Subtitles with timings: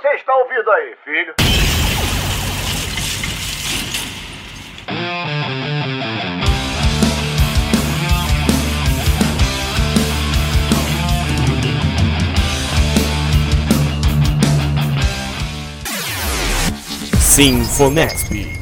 [0.00, 1.34] você está ouvindo aí, filho?
[17.20, 18.59] Sinfonexp.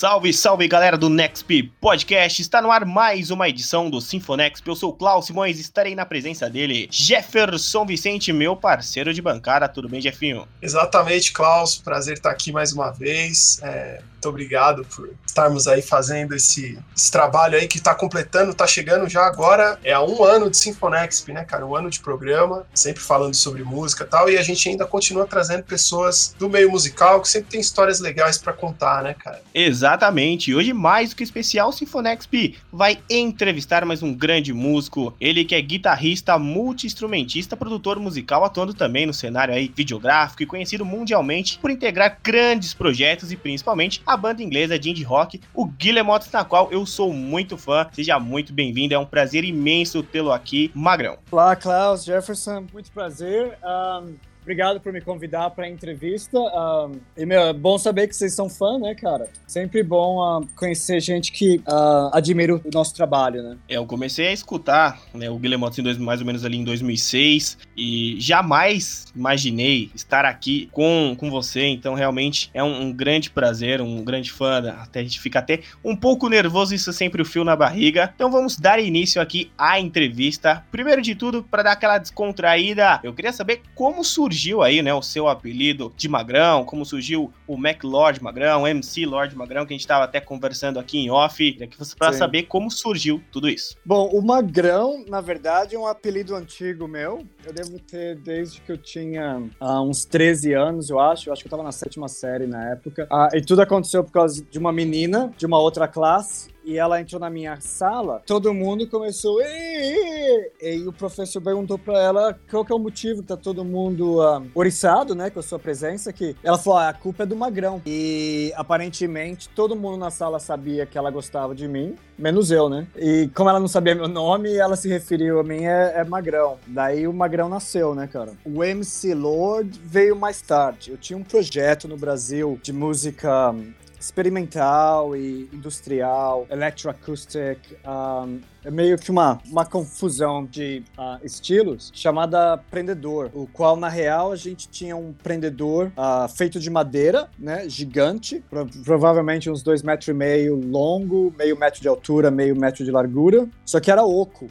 [0.00, 2.40] Salve, salve galera do Nexp Podcast!
[2.40, 4.66] Está no ar mais uma edição do Sinfonexp.
[4.66, 9.20] Eu sou o Klaus Simões e estarei na presença dele, Jefferson Vicente, meu parceiro de
[9.20, 9.68] bancada.
[9.68, 10.48] Tudo bem, Jefinho?
[10.62, 11.76] Exatamente, Klaus.
[11.76, 13.60] Prazer estar aqui mais uma vez.
[13.62, 18.66] É, muito obrigado por estarmos aí fazendo esse, esse trabalho aí que está completando, está
[18.66, 19.78] chegando já agora.
[19.82, 21.64] É há um ano de Sinfonexp, né, cara?
[21.64, 24.28] Um ano de programa, sempre falando sobre música e tal.
[24.28, 28.36] E a gente ainda continua trazendo pessoas do meio musical que sempre tem histórias legais
[28.36, 29.40] para contar, né, cara?
[29.54, 30.54] Exatamente.
[30.54, 35.14] Hoje, mais do que especial, Sinfonexp vai entrevistar mais um grande músico.
[35.18, 40.84] Ele que é guitarrista, multi-instrumentista, produtor musical, atuando também no cenário aí videográfico e conhecido
[40.84, 46.24] mundialmente por integrar grandes projetos e principalmente a banda inglesa de indie rock, o Guillemot,
[46.32, 47.86] na qual eu sou muito fã.
[47.92, 51.18] Seja muito bem-vindo, é um prazer imenso tê-lo aqui, Magrão.
[51.30, 53.56] Olá, Klaus, Jefferson, muito prazer.
[53.62, 54.16] Um...
[54.42, 56.38] Obrigado por me convidar para a entrevista.
[56.38, 59.28] Um, e, meu, é bom saber que vocês são fã, né, cara?
[59.46, 63.58] Sempre bom uh, conhecer gente que uh, admira o nosso trabalho, né?
[63.68, 67.58] É, eu comecei a escutar né, o Guilherme em mais ou menos ali em 2006
[67.76, 71.66] e jamais imaginei estar aqui com, com você.
[71.66, 74.70] Então, realmente é um, um grande prazer, um grande fã.
[74.80, 78.10] Até a gente fica até um pouco nervoso, isso é sempre o fio na barriga.
[78.14, 80.64] Então, vamos dar início aqui à entrevista.
[80.70, 84.94] Primeiro de tudo, para dar aquela descontraída, eu queria saber como surgiu surgiu aí, né,
[84.94, 89.72] o seu apelido de Magrão, como surgiu o Mac Lord Magrão, MC Lord Magrão, que
[89.72, 91.58] a gente estava até conversando aqui em off,
[91.98, 93.76] para saber como surgiu tudo isso.
[93.84, 97.26] Bom, o Magrão, na verdade, é um apelido antigo meu.
[97.44, 101.28] Eu devo ter desde que eu tinha uh, uns 13 anos, eu acho.
[101.28, 103.08] Eu acho que eu estava na sétima série na época.
[103.10, 107.00] Uh, e tudo aconteceu por causa de uma menina de uma outra classe e ela
[107.00, 109.40] entrou na minha sala, todo mundo começou.
[109.42, 113.64] E, e o professor perguntou para ela qual que é o motivo que tá todo
[113.64, 116.12] mundo um, oriçado, né, com a sua presença.
[116.12, 117.82] Que ela falou: ah, a culpa é do Magrão.
[117.84, 122.86] E aparentemente todo mundo na sala sabia que ela gostava de mim, menos eu, né?
[122.96, 126.56] E como ela não sabia meu nome, ela se referiu a mim é, é Magrão.
[126.68, 128.30] Daí o Magrão nasceu, né, cara?
[128.44, 130.92] O MC Lord veio mais tarde.
[130.92, 133.52] Eu tinha um projeto no Brasil de música
[134.00, 142.58] experimental e industrial, electroacoustic, um, é meio que uma, uma confusão de uh, estilos chamada
[142.70, 147.68] prendedor, o qual na real a gente tinha um prendedor uh, feito de madeira, né,
[147.68, 152.84] gigante, pro provavelmente uns dois metros e meio longo, meio metro de altura, meio metro
[152.84, 154.48] de largura, só que era oco.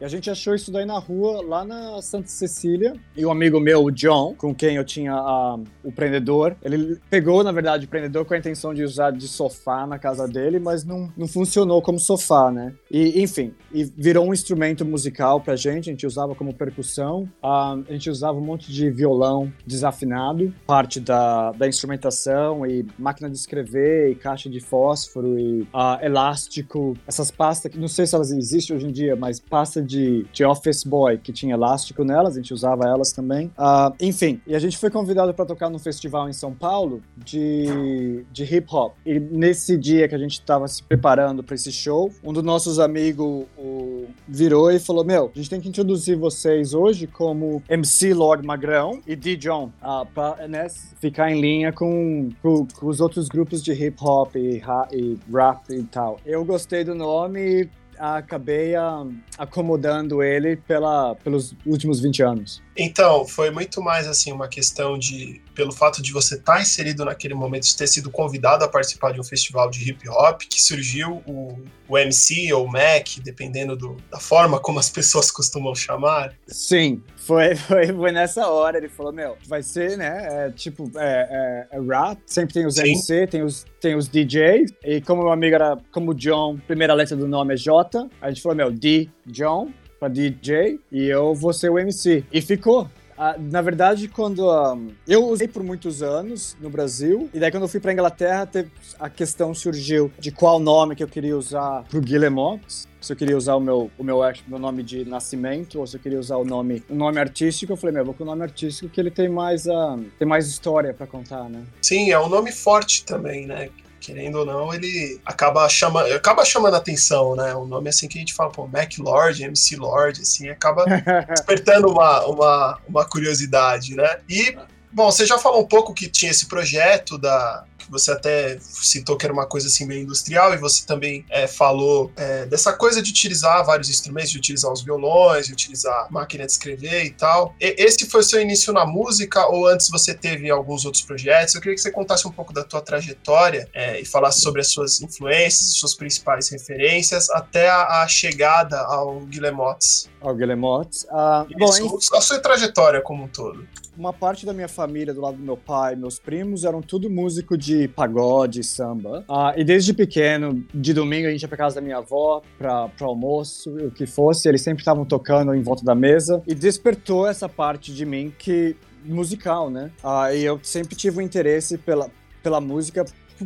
[0.00, 2.94] E a gente achou isso daí na rua, lá na Santa Cecília.
[3.16, 7.42] E um amigo meu, o John, com quem eu tinha uh, o prendedor, ele pegou,
[7.42, 10.84] na verdade, o prendedor com a intenção de usar de sofá na casa dele, mas
[10.84, 12.74] não, não funcionou como sofá, né?
[12.88, 17.84] E, enfim, e virou um instrumento musical pra gente, a gente usava como percussão, uh,
[17.88, 23.36] a gente usava um monte de violão desafinado, parte da, da instrumentação e máquina de
[23.36, 28.30] escrever, e caixa de fósforo, e uh, elástico, essas pastas que não sei se elas
[28.30, 32.40] existem hoje em dia, mas pasta de, de Office Boy, que tinha elástico nelas, a
[32.40, 33.46] gente usava elas também.
[33.58, 38.24] Uh, enfim, e a gente foi convidado para tocar num festival em São Paulo de,
[38.30, 38.94] de hip hop.
[39.06, 42.78] E nesse dia que a gente estava se preparando para esse show, um dos nossos
[42.78, 48.12] amigos o, virou e falou: Meu, a gente tem que introduzir vocês hoje como MC
[48.12, 49.36] Lord Magrão e D.
[49.36, 50.66] John, uh, pra né,
[51.00, 54.60] ficar em linha com, com, com, os outros grupos de hip hop e,
[54.92, 56.18] e rap e tal.
[56.26, 62.62] Eu gostei do nome acabei um, acomodando ele pela, pelos últimos 20 anos.
[62.78, 67.04] Então, foi muito mais assim uma questão de, pelo fato de você estar tá inserido
[67.04, 70.60] naquele momento, de ter sido convidado a participar de um festival de hip hop, que
[70.60, 71.58] surgiu o,
[71.88, 76.32] o MC ou o Mac, dependendo do, da forma como as pessoas costumam chamar.
[76.46, 78.78] Sim, foi, foi, foi nessa hora.
[78.78, 80.46] Ele falou: Meu, vai ser, né?
[80.46, 82.90] É, tipo, é, é, é rap, sempre tem os Sim.
[82.90, 84.72] MC, tem os, tem os DJs.
[84.84, 88.40] E como meu amigo era, como John, primeira letra do nome é J, a gente
[88.40, 89.68] falou: Meu, D, John
[89.98, 92.24] pra DJ e eu vou ser o MC.
[92.32, 92.88] E ficou.
[93.16, 97.64] Ah, na verdade, quando um, eu usei por muitos anos no Brasil, e daí quando
[97.64, 101.82] eu fui pra Inglaterra, teve, a questão surgiu de qual nome que eu queria usar
[101.90, 105.86] pro Guillemots se eu queria usar o meu, o meu, meu nome de nascimento ou
[105.86, 108.26] se eu queria usar o nome, o nome artístico, eu falei, meu, vou com o
[108.26, 111.62] nome artístico que ele tem mais, uh, tem mais história para contar, né?
[111.80, 113.70] Sim, é um nome forte também, né?
[114.08, 117.54] Querendo ou não, ele acaba chamando, acaba chamando atenção, né?
[117.54, 120.86] Um nome assim que a gente fala, pô, Mac Lord, MC Lord, assim, acaba
[121.28, 124.18] despertando uma, uma, uma curiosidade, né?
[124.26, 124.56] E,
[124.90, 129.16] bom, você já falou um pouco que tinha esse projeto da, que você até citou
[129.16, 133.02] que era uma coisa assim meio industrial, e você também é, falou é, dessa coisa
[133.02, 137.54] de utilizar vários instrumentos, de utilizar os violões, de utilizar máquina de escrever e tal.
[137.60, 141.54] E, esse foi o seu início na música, ou antes você teve alguns outros projetos?
[141.54, 144.68] Eu queria que você contasse um pouco da tua trajetória é, e falasse sobre as
[144.68, 150.10] suas influências, suas principais referências, até a, a chegada ao Guillemots.
[150.20, 151.04] Ao Guillemots.
[151.04, 151.70] Uh, bom,
[152.14, 153.66] a sua trajetória como um todo
[153.98, 157.58] uma parte da minha família, do lado do meu pai, meus primos, eram tudo músico
[157.58, 159.24] de pagode, samba.
[159.28, 162.88] Ah, e desde pequeno, de domingo, a gente ia pra casa da minha avó pra,
[162.88, 166.42] pra almoço, o que fosse, eles sempre estavam tocando em volta da mesa.
[166.46, 169.90] E despertou essa parte de mim que musical, né?
[170.02, 172.10] Ah, e eu sempre tive um interesse pela,
[172.42, 173.04] pela música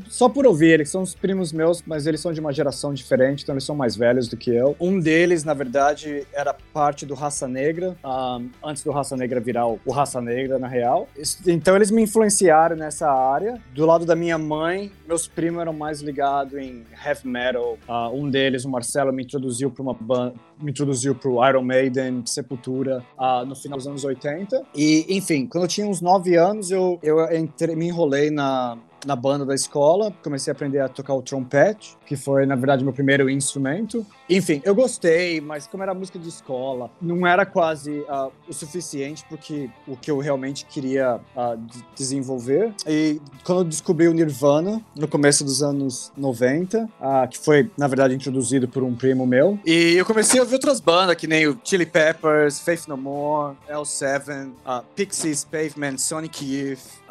[0.09, 3.43] só por ouvir, eles são os primos meus, mas eles são de uma geração diferente,
[3.43, 4.77] então eles são mais velhos do que eu.
[4.81, 9.67] Um deles, na verdade, era parte do Raça Negra, um, antes do Raça Negra virar
[9.67, 11.09] o, Raça Negra, na real.
[11.47, 13.61] Então eles me influenciaram nessa área.
[13.75, 17.79] Do lado da minha mãe, meus primos eram mais ligados em heavy metal.
[17.89, 22.23] Uh, um deles, o Marcelo, me introduziu para uma banda, me introduziu pro Iron Maiden,
[22.25, 24.63] Sepultura, uh, no final dos anos 80.
[24.75, 29.17] E, enfim, quando eu tinha uns 9 anos, eu, eu entrei, me enrolei na, na
[29.17, 32.93] banda da escola, comecei a aprender a tocar o trompete, que foi, na verdade, meu
[32.93, 34.07] primeiro instrumento.
[34.33, 39.27] Enfim, eu gostei, mas como era música de escola, não era quase uh, o suficiente
[39.29, 41.61] porque o que eu realmente queria uh,
[41.95, 42.73] desenvolver.
[42.87, 47.71] E quando eu descobri o Nirvana, no começo dos anos 90, uh, ah, que foi,
[47.77, 51.27] na verdade, introduzido por um primo meu, e eu comecei a ouvir outras bandas, que
[51.27, 54.51] nem o Chili Peppers, Faith No More, L7,
[54.97, 57.03] Pixies, Pavement, Sonic Youth,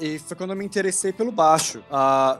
[0.00, 1.80] e foi quando eu me interessei pelo baixo.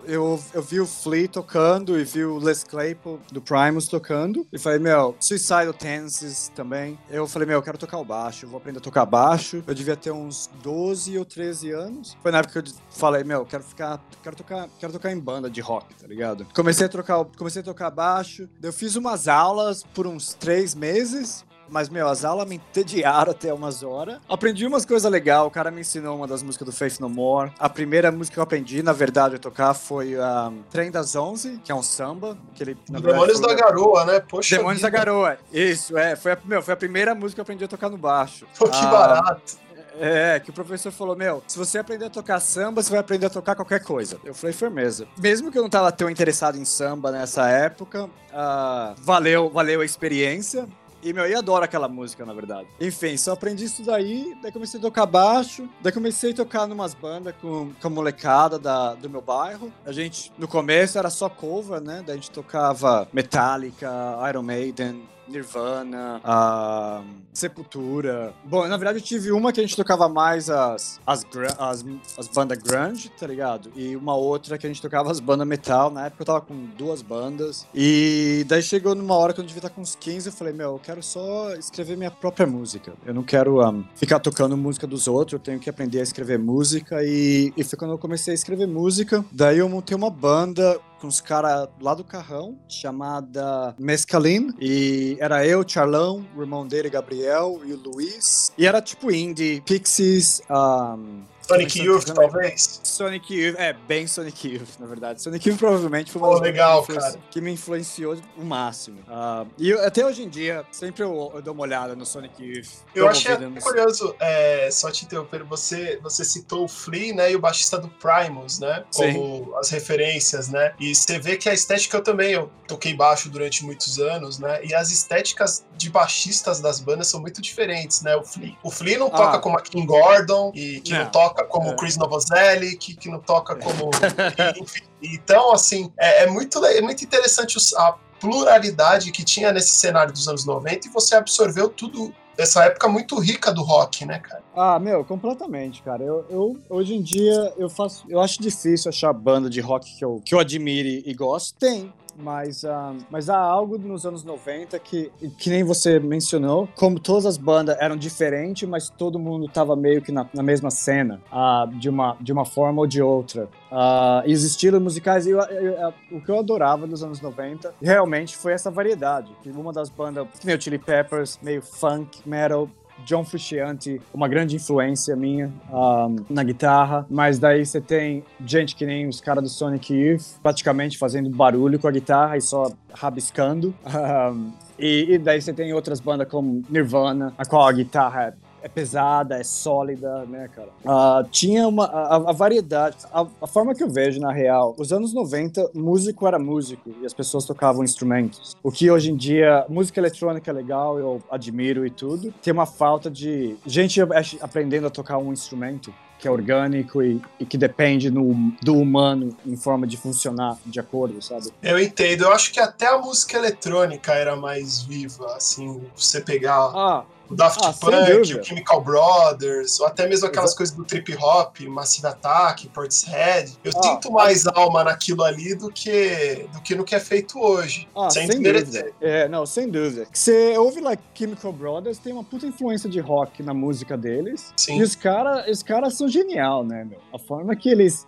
[0.05, 4.47] eu, eu vi o Flea tocando e vi o Les Claypool do Primus tocando tocando.
[4.53, 6.99] E falei, meu, Suicidal Tenses também.
[7.11, 9.63] Eu falei, meu, eu quero tocar o baixo, vou aprender a tocar baixo.
[9.67, 12.17] Eu devia ter uns 12 ou 13 anos.
[12.23, 15.51] Foi na época que eu falei, meu, quero ficar, quero tocar, quero tocar em banda
[15.51, 16.47] de rock, tá ligado?
[16.55, 18.49] Comecei a trocar, comecei a tocar baixo.
[18.63, 21.45] Eu fiz umas aulas por uns três meses.
[21.69, 24.19] Mas, meu, as aulas me entediaram até umas horas.
[24.29, 25.47] Aprendi umas coisas legais.
[25.47, 27.53] O cara me ensinou uma das músicas do Faith No More.
[27.59, 31.61] A primeira música que eu aprendi, na verdade, a tocar foi um, Trem das Onze,
[31.65, 32.37] que é um samba.
[32.55, 34.21] Que ele, Demônios da Garoa, né?
[34.21, 34.91] Poxa Demônios vida.
[34.91, 35.39] da Garoa.
[35.53, 36.17] Isso, é.
[36.17, 38.47] Foi a, meu, foi a primeira música que eu aprendi a tocar no baixo.
[38.59, 39.67] Pô, que ah, barato.
[39.99, 43.27] É, que o professor falou: Meu, se você aprender a tocar samba, você vai aprender
[43.27, 44.19] a tocar qualquer coisa.
[44.25, 45.07] Eu falei: Firmeza.
[45.19, 49.85] Mesmo que eu não tava tão interessado em samba nessa época, uh, valeu, valeu a
[49.85, 50.69] experiência.
[51.07, 52.67] E, meu, eu adoro aquela música, na verdade.
[52.81, 56.95] Enfim, só aprendi isso daí, daí comecei a tocar baixo, daí comecei a tocar numas
[56.95, 59.73] bandas com, com a molecada da, do meu bairro.
[59.85, 62.03] A gente, no começo, era só cover, né?
[62.05, 63.89] Daí a gente tocava Metallica,
[64.29, 67.03] Iron Maiden, Nirvana, a
[67.33, 68.33] Sepultura.
[68.45, 71.27] Bom, na verdade eu tive uma que a gente tocava mais as, as,
[71.59, 71.85] as,
[72.19, 73.71] as bandas grunge, tá ligado?
[73.77, 75.91] E uma outra que a gente tocava as bandas metal.
[75.91, 77.67] Na época eu tava com duas bandas.
[77.75, 80.73] E daí chegou numa hora que eu devia estar com uns 15, eu falei, meu,
[80.73, 82.93] eu quero só escrever minha própria música.
[83.05, 86.39] Eu não quero um, ficar tocando música dos outros, eu tenho que aprender a escrever
[86.39, 87.03] música.
[87.03, 89.25] E, e foi quando eu comecei a escrever música.
[89.31, 94.55] Daí eu montei uma banda com os caras lá do Carrão, chamada Mescaline.
[94.61, 98.53] E era eu, Charlão, o irmão dele, Gabriel, e o Luiz.
[98.57, 102.81] E era tipo indie, Pixies, um, Sonic Youth, talvez?
[102.83, 105.23] Sonic Youth, é, bem Sonic Youth, na verdade.
[105.23, 107.19] Sonic Youth provavelmente foi uma oh, legal, que, cara.
[107.31, 108.99] que me influenciou o máximo.
[109.03, 112.43] Uh, e eu, até hoje em dia, sempre eu, eu, dou uma olhada no Sonic
[112.43, 112.69] Youth.
[112.95, 113.61] Eu achei no...
[113.61, 117.89] curioso, é, só te interromper, você, você citou o Flea, né, e o baixista do
[117.89, 119.53] Primus, né, como Sim.
[119.59, 123.65] as referências, né, e você vê que a estética eu também, eu toquei baixo durante
[123.65, 128.25] muitos anos, né, e as estéticas de baixistas das bandas são muito diferentes, né, o
[128.25, 128.57] Flea.
[128.63, 129.11] O Flea não ah.
[129.11, 131.77] toca como a King Gordon, e que não, não toca toca como é.
[131.77, 133.91] Chris Novoselic, que, não toca como.
[134.61, 134.83] enfim.
[135.03, 140.27] Então, assim, é, é, muito, é muito interessante a pluralidade que tinha nesse cenário dos
[140.27, 144.43] anos 90 e você absorveu tudo dessa época muito rica do rock, né, cara?
[144.55, 146.03] Ah, meu, completamente, cara.
[146.03, 150.05] Eu, eu, hoje em dia eu faço, eu acho difícil achar banda de rock que
[150.05, 151.59] eu, que eu admire e gosto.
[151.59, 156.99] Tem, mas, uh, mas há algo nos anos 90 que, que nem você mencionou, como
[156.99, 161.21] todas as bandas eram diferentes, mas todo mundo tava meio que na, na mesma cena,
[161.33, 163.49] uh, de, uma, de uma forma ou de outra.
[163.71, 167.75] Uh, e os estilos musicais, eu, eu, eu, o que eu adorava dos anos 90
[167.83, 169.31] realmente foi essa variedade.
[169.47, 172.69] Uma das bandas, que nem o Chili Peppers, meio funk, metal,
[173.05, 178.87] John Frusciante, uma grande influência minha um, na guitarra, mas daí você tem gente que
[178.87, 183.75] nem os caras do Sonic Youth, praticamente fazendo barulho com a guitarra e só rabiscando.
[184.07, 188.69] Um, e, e, daí você tem outras bandas como Nirvana, a qual a guitarra é
[188.69, 190.69] pesada, é sólida, né, cara?
[190.85, 194.93] Uh, tinha uma a, a variedade, a, a, forma que eu vejo na real, os
[194.93, 198.57] anos 90, músico era músico e as pessoas tocavam instrumentos.
[198.65, 202.35] O que hoje em dia, música eletrônica é legal, eu admiro e tudo.
[202.43, 204.01] Tem uma falta de gente
[204.41, 209.37] aprendendo a tocar um instrumento que é orgânico e, e, que depende no, do humano
[209.45, 211.53] em forma de funcionar de acordo, sabe?
[211.63, 212.25] Eu entendo.
[212.25, 217.35] Eu acho que até a música eletrônica era mais viva, assim, você pegar ah, o
[217.35, 220.57] Daft ah, Punk, o Chemical Brothers, ou até mesmo aquelas Exato.
[220.59, 223.53] coisas do trip hop, Massive Attack, Portishead.
[223.65, 227.01] Eu ah, sinto mais ah, alma naquilo ali do que, do que no que é
[227.01, 227.89] feito hoje.
[227.97, 228.93] Ah, sem, sem dúvida.
[229.01, 230.07] É, não, sem dúvida.
[230.13, 234.53] Você ouve like Chemical Brothers, tem uma puta influência de rock na música deles.
[234.57, 234.79] Sim.
[234.79, 237.01] E os caras os cara são genial, né, meu?
[237.13, 238.07] A forma que eles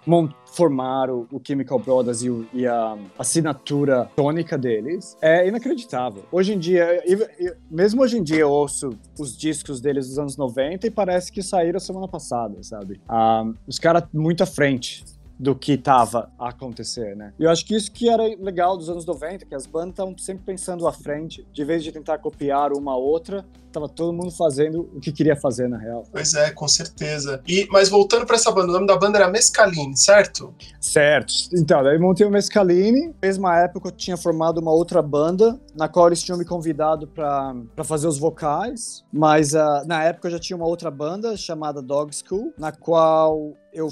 [0.52, 6.24] formaram o Chemical Brothers e, o, e a assinatura tônica deles é inacreditável.
[6.30, 7.02] Hoje em dia,
[7.70, 11.42] mesmo hoje em dia eu ouço os discos deles dos anos 90 e parece que
[11.42, 13.00] saíram semana passada, sabe?
[13.08, 15.04] Ah, os caras muito à frente
[15.38, 17.32] do que estava a acontecer, né?
[17.38, 20.16] E eu acho que isso que era legal dos anos 90, que as bandas estavam
[20.18, 24.88] sempre pensando à frente, de vez de tentar copiar uma outra, tava todo mundo fazendo
[24.94, 26.04] o que queria fazer na real.
[26.10, 27.40] Pois é, com certeza.
[27.46, 30.54] E mas voltando para essa banda, o nome da banda era Mescaline, certo?
[30.80, 31.34] Certo.
[31.52, 33.14] Então, daí montei o Mescaline.
[33.22, 37.84] Mesma época eu tinha formado uma outra banda, na qual eles tinham me convidado para
[37.84, 42.10] fazer os vocais, mas uh, na época eu já tinha uma outra banda chamada Dog
[42.14, 43.88] School, na qual eu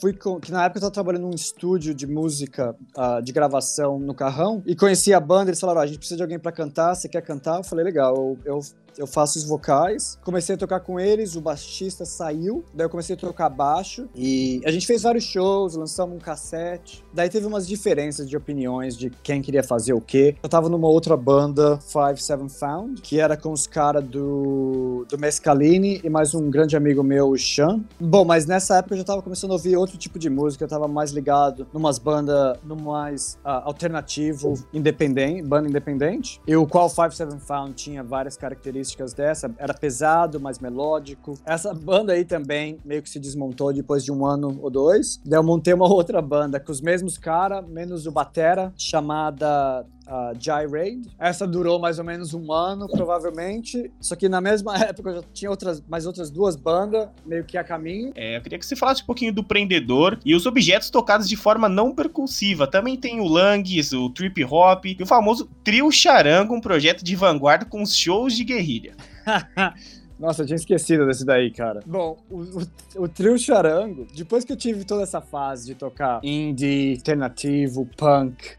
[0.00, 3.98] fui com, que na época eu tava trabalhando num estúdio de música, uh, de gravação
[3.98, 6.52] no carrão, e conheci a banda, eles falaram, oh, a gente precisa de alguém para
[6.52, 7.58] cantar, você quer cantar?
[7.58, 8.60] Eu falei, legal, eu, eu
[8.98, 10.18] eu faço os vocais.
[10.24, 14.60] Comecei a tocar com eles, o baixista saiu, daí eu comecei a tocar baixo e
[14.64, 17.04] a gente fez vários shows, lançamos um cassete.
[17.12, 20.36] Daí teve umas diferenças de opiniões de quem queria fazer o quê.
[20.42, 25.18] Eu tava numa outra banda, Five Seven Found, que era com os caras do, do
[25.18, 27.84] Mescaline e mais um grande amigo meu, o Sean.
[28.00, 30.68] Bom, mas nessa época eu já tava começando a ouvir outro tipo de música, eu
[30.68, 36.40] tava mais ligado numas bandas, no mais uh, alternativo, independente, banda independente.
[36.46, 39.52] E o qual Five Seven Found tinha várias características características dessa.
[39.58, 41.34] Era pesado, mais melódico.
[41.44, 45.20] Essa banda aí também meio que se desmontou depois de um ano ou dois.
[45.24, 50.38] Daí eu montei uma outra banda com os mesmos caras, menos o Batera, chamada uh,
[50.38, 51.02] Gyrade.
[51.18, 53.90] Essa durou mais ou menos um ano, provavelmente.
[54.00, 57.58] Só que na mesma época eu já tinha outras, mais outras duas bandas, meio que
[57.58, 58.12] a caminho.
[58.14, 61.36] É, eu queria que você falasse um pouquinho do Prendedor e os objetos tocados de
[61.36, 62.66] forma não percussiva.
[62.66, 67.16] Também tem o Langues, o Trip Hop e o famoso Trio Charango, um projeto de
[67.16, 68.94] vanguarda com shows de guerrilha.
[70.18, 71.80] Nossa, eu tinha esquecido desse daí, cara.
[71.84, 76.20] Bom, o, o, o, trio charango, depois que eu tive toda essa fase de tocar
[76.22, 78.56] indie, alternativo, punk,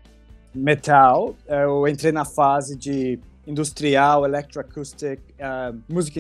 [0.54, 6.20] metal, eu entrei na fase de industrial, electroacoustic, uh, música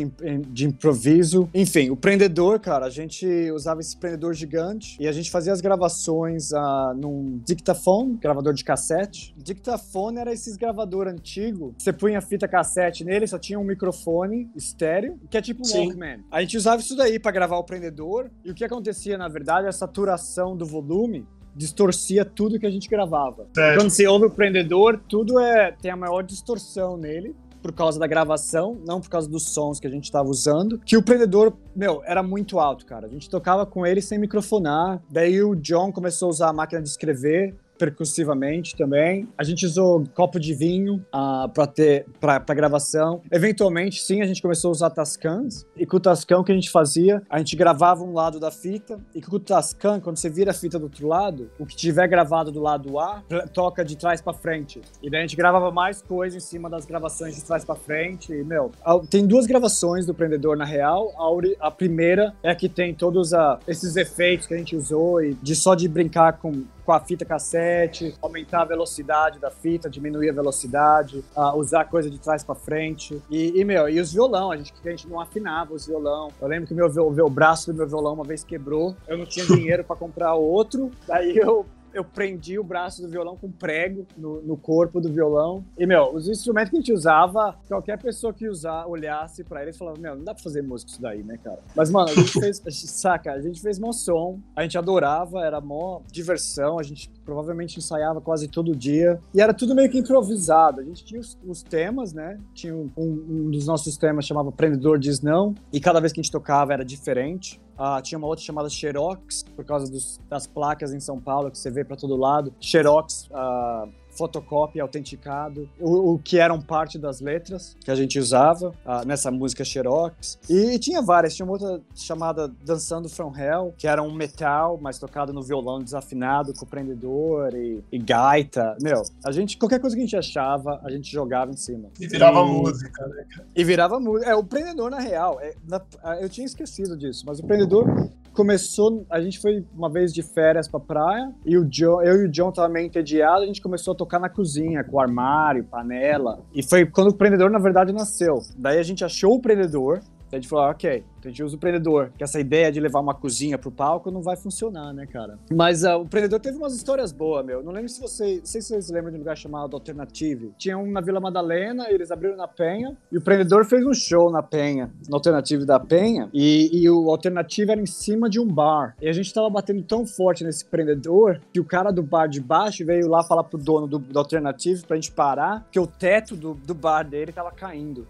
[0.49, 1.49] de improviso.
[1.53, 5.59] Enfim, o prendedor, cara, a gente usava esse prendedor gigante e a gente fazia as
[5.59, 9.35] gravações uh, num dictaphone, gravador de cassete.
[9.37, 15.19] Dictaphone era esses gravador antigo, você punha fita cassete nele, só tinha um microfone estéreo,
[15.29, 15.87] que é tipo um Sim.
[15.87, 16.23] Walkman.
[16.31, 19.65] A gente usava isso daí para gravar o prendedor e o que acontecia, na verdade,
[19.65, 23.47] é a saturação do volume distorcia tudo que a gente gravava.
[23.53, 23.79] Certo.
[23.79, 28.07] Quando você ouve o prendedor, tudo é tem a maior distorção nele por causa da
[28.07, 32.01] gravação, não por causa dos sons que a gente estava usando, que o prendedor, meu,
[32.05, 33.07] era muito alto, cara.
[33.07, 35.01] A gente tocava com ele sem microfonar.
[35.09, 39.27] Daí o John começou a usar a máquina de escrever percussivamente também.
[39.37, 43.21] A gente usou copo de vinho uh, para ter para gravação.
[43.31, 45.65] Eventualmente, sim, a gente começou a usar Tascams.
[45.75, 47.21] E com o Tascam, o que a gente fazia?
[47.29, 48.99] A gente gravava um lado da fita.
[49.13, 52.07] E com o Tascam, quando você vira a fita do outro lado, o que tiver
[52.07, 54.81] gravado do lado A, toca de trás para frente.
[55.01, 58.33] E daí a gente gravava mais coisa em cima das gravações de trás para frente.
[58.33, 58.71] E, meu,
[59.09, 61.11] tem duas gravações do Prendedor na real.
[61.17, 65.21] A, a primeira é a que tem todos a, esses efeitos que a gente usou
[65.21, 69.89] e de só de brincar com com a fita cassete, aumentar a velocidade da fita,
[69.89, 73.21] diminuir a velocidade, uh, usar coisa de trás para frente.
[73.29, 76.31] E, e, meu, e os violão, a gente, a gente não afinava os violão.
[76.39, 79.25] Eu lembro que o meu, o braço do meu violão uma vez quebrou, eu não
[79.25, 81.65] tinha dinheiro para comprar outro, daí eu
[81.97, 85.63] eu prendi o braço do violão com prego no, no, corpo do violão.
[85.77, 89.77] E, meu, os instrumentos que a gente usava, qualquer pessoa que usar, olhasse pra eles
[89.77, 91.59] falava, meu, não dá pra fazer música isso daí, né, cara?
[91.75, 95.59] Mas, mano, a gente fez, saca, a gente fez mó som, a gente adorava, era
[95.59, 99.19] mó diversão, a gente provavelmente ensaiava quase todo dia.
[99.35, 100.79] E era tudo meio que improvisado.
[100.79, 102.39] A gente tinha os, os temas, né?
[102.53, 105.53] Tinha um, um, dos nossos temas chamava Prendedor Diz Não.
[105.73, 107.59] E cada vez que a gente tocava era diferente.
[107.77, 111.57] Uh, tinha uma outra chamada Xerox, por causa dos, das placas em São Paulo que
[111.59, 112.53] você vê para todo lado.
[112.61, 113.27] Xerox.
[113.29, 119.05] Uh, fotocópia autenticado, o, o, que eram parte das letras que a gente usava uh,
[119.05, 120.39] nessa música Xerox.
[120.49, 124.79] E, e, tinha várias, tinha uma outra chamada Dançando From Hell, que era um metal,
[124.81, 128.75] mas tocado no violão desafinado, com prendedor e, e, gaita.
[128.81, 131.89] Meu, a gente, qualquer coisa que a gente achava, a gente jogava em cima.
[131.99, 133.47] E virava e, música, né, cara?
[133.55, 134.31] E virava música.
[134.31, 135.81] É, o prendedor, na real, é, na,
[136.19, 140.67] eu tinha esquecido disso, mas o prendedor começou, a gente foi uma vez de férias
[140.67, 143.93] pra praia, e o John, eu e o John tava meio entediado, a gente começou
[143.93, 146.39] a tocar na cozinha, com armário, panela.
[146.53, 148.35] E foi quando o prendedor, na verdade, nasceu.
[148.55, 150.01] Daí a gente achou o prendedor,
[150.31, 153.13] a gente falou, ok, a gente usa o prendedor, que essa ideia de levar uma
[153.13, 155.39] cozinha pro palco não vai funcionar, né, cara?
[155.51, 157.63] Mas uh, o prendedor teve umas histórias boas, meu.
[157.63, 160.51] Não lembro se vocês, não sei se vocês lembram de um lugar chamado Alternative.
[160.57, 164.31] Tinha um na Vila Madalena, eles abriram na Penha, e o prendedor fez um show
[164.31, 168.47] na Penha, no Alternative da Penha, e, e o Alternative era em cima de um
[168.47, 168.95] bar.
[169.01, 172.41] E a gente tava batendo tão forte nesse prendedor que o cara do bar de
[172.41, 176.35] baixo veio lá falar pro dono do, do Alternative pra gente parar, que o teto
[176.35, 178.07] do, do bar dele tava caindo.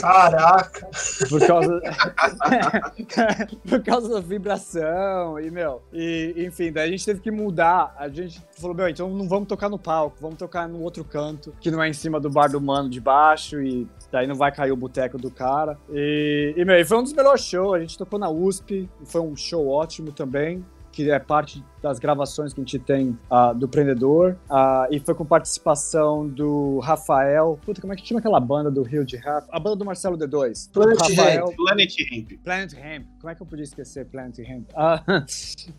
[0.00, 0.88] Caraca!
[1.28, 1.80] Por causa.
[3.68, 7.94] por causa da vibração e, meu, e, enfim, daí a gente teve que mudar.
[7.98, 11.54] A gente falou, meu, então não vamos tocar no palco, vamos tocar no outro canto,
[11.60, 14.52] que não é em cima do bar do mano de baixo e daí não vai
[14.52, 15.78] cair o boteco do cara.
[15.90, 17.74] E, e meu, foi um dos melhores shows.
[17.74, 20.64] A gente tocou na USP, foi um show ótimo também
[21.04, 24.36] que é parte das gravações que a gente tem uh, do Prendedor.
[24.50, 27.58] Uh, e foi com participação do Rafael.
[27.64, 29.46] Puta, como é que chama aquela banda do Rio de Rap?
[29.50, 30.70] A banda do Marcelo D2.
[30.72, 31.56] Planet Rafael, Ramp.
[31.56, 32.30] Planet Ramp.
[32.44, 33.06] Planet Ramp.
[33.20, 34.68] Como é que eu podia esquecer Planet Ramp?
[34.70, 35.24] Uh,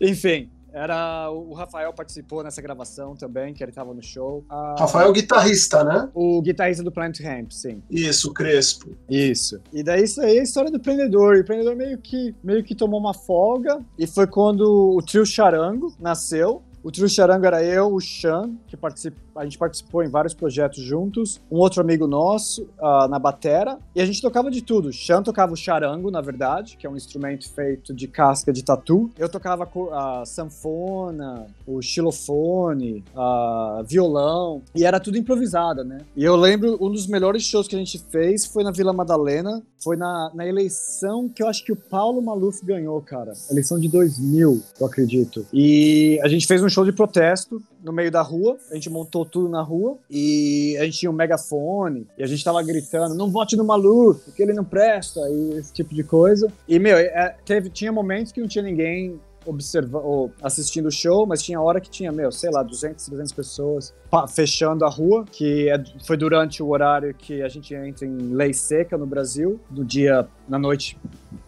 [0.00, 4.44] enfim, era o Rafael participou nessa gravação também, que ele tava no show.
[4.48, 6.08] Ah, Rafael guitarrista, né?
[6.14, 7.82] O guitarrista do Planet Ramp, sim.
[7.90, 8.96] Isso, o Crespo.
[9.08, 9.60] Isso.
[9.72, 11.36] E daí isso aí é a história do Prendedor.
[11.36, 14.62] E o Prendedor meio que meio que tomou uma folga e foi quando
[14.96, 16.62] o trio Charango nasceu.
[16.82, 20.82] O trio Charango era eu, o Chan, que participou a gente participou em vários projetos
[20.82, 21.40] juntos.
[21.50, 23.78] Um outro amigo nosso uh, na batera.
[23.94, 24.88] E a gente tocava de tudo.
[24.88, 28.62] O Chan tocava o charango, na verdade, que é um instrumento feito de casca de
[28.62, 29.10] tatu.
[29.18, 34.62] Eu tocava a sanfona, o xilofone, a violão.
[34.74, 35.98] E era tudo improvisado, né?
[36.16, 39.62] E eu lembro, um dos melhores shows que a gente fez foi na Vila Madalena.
[39.82, 43.32] Foi na, na eleição que eu acho que o Paulo Maluf ganhou, cara.
[43.50, 45.44] Eleição de 2000, eu acredito.
[45.52, 48.56] E a gente fez um show de protesto no meio da rua.
[48.70, 52.44] A gente montou tudo na rua e a gente tinha um megafone e a gente
[52.44, 56.50] tava gritando: não vote no Malu, porque ele não presta, e esse tipo de coisa.
[56.66, 61.42] E, meu, é, teve, tinha momentos que não tinha ninguém observando, assistindo o show, mas
[61.42, 63.94] tinha hora que tinha, meu, sei lá, 200, 300 pessoas
[64.34, 68.52] fechando a rua, que é, foi durante o horário que a gente entra em lei
[68.52, 70.96] seca no Brasil, no dia, na noite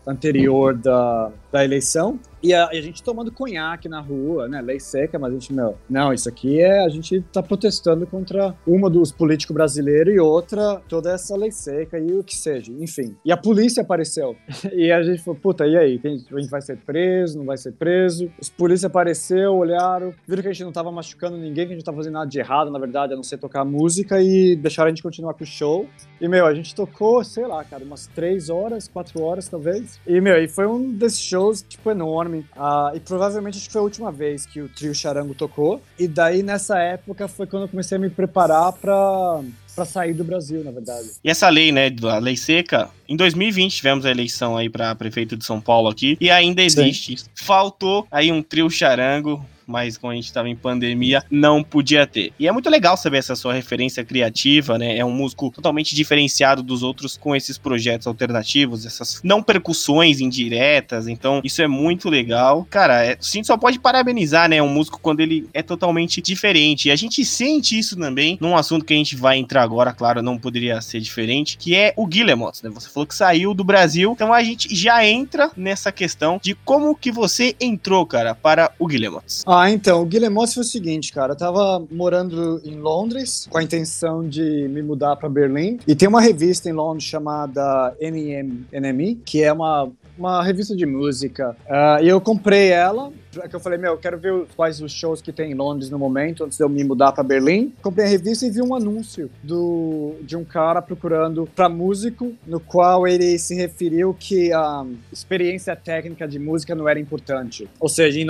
[0.07, 2.19] anterior da, da eleição.
[2.43, 4.61] E a, a, gente tomando conhaque na rua, né?
[4.61, 6.85] Lei seca, mas a gente, meu, não, isso aqui é.
[6.85, 11.99] A gente tá protestando contra uma dos políticos brasileiros e outra, toda essa lei seca
[11.99, 13.17] e o que seja, enfim.
[13.25, 14.37] E a polícia apareceu.
[14.75, 15.99] e a gente falou, puta, e aí?
[16.05, 18.31] A gente vai ser preso, não vai ser preso?
[18.39, 21.85] Os polícia apareceu, olharam, viram que a gente não tava machucando ninguém, que a gente
[21.85, 24.91] tava fazendo nada de errado, na verdade, a não ser tocar música e deixaram a
[24.91, 25.87] gente continuar com o show.
[26.21, 29.99] E, meu, a gente tocou, sei lá, cara, umas três horas, quatro horas, talvez.
[30.07, 32.47] E, meu, e foi um desses shows, tipo, enorme.
[32.57, 35.81] Uh, e provavelmente acho que foi a última vez que o trio Charango tocou.
[35.99, 39.41] E daí, nessa época, foi quando eu comecei a me preparar pra,
[39.75, 41.11] para sair do Brasil, na verdade.
[41.23, 45.37] E essa lei, né, a lei seca, em 2020 tivemos a eleição aí para prefeito
[45.37, 47.19] de São Paulo aqui e ainda existe.
[47.19, 47.27] Sim.
[47.35, 52.33] Faltou aí um trio charango mas como a gente estava em pandemia, não podia ter.
[52.39, 54.97] E é muito legal saber essa sua referência criativa, né?
[54.97, 61.09] É um músico totalmente diferenciado dos outros com esses projetos alternativos, essas não percussões indiretas,
[61.09, 62.67] então isso é muito legal.
[62.71, 64.63] Cara, é, a gente só pode parabenizar, né?
[64.63, 66.89] Um músico quando ele é totalmente diferente.
[66.89, 70.23] E a gente sente isso também num assunto que a gente vai entrar agora, claro,
[70.23, 72.71] não poderia ser diferente, que é o Guillemot, né?
[72.71, 76.95] Você falou que saiu do Brasil, então a gente já entra nessa questão de como
[76.95, 79.25] que você entrou, cara, para o Guillemot.
[79.47, 81.33] Ah, então, o Guilherme foi o seguinte, cara.
[81.33, 85.79] Eu tava morando em Londres com a intenção de me mudar para Berlim.
[85.87, 89.89] E tem uma revista em Londres chamada NM, NME, que é uma,
[90.19, 91.57] uma revista de música.
[91.67, 95.21] Uh, e eu comprei ela que eu falei, meu, eu quero ver quais os shows
[95.21, 97.73] que tem em Londres no momento, antes de eu me mudar para Berlim.
[97.83, 102.61] Comprei a revista e vi um anúncio do, de um cara procurando para músico, no
[102.61, 107.69] qual ele se referiu que a experiência técnica de música não era importante.
[107.81, 108.27] Ou seja, em,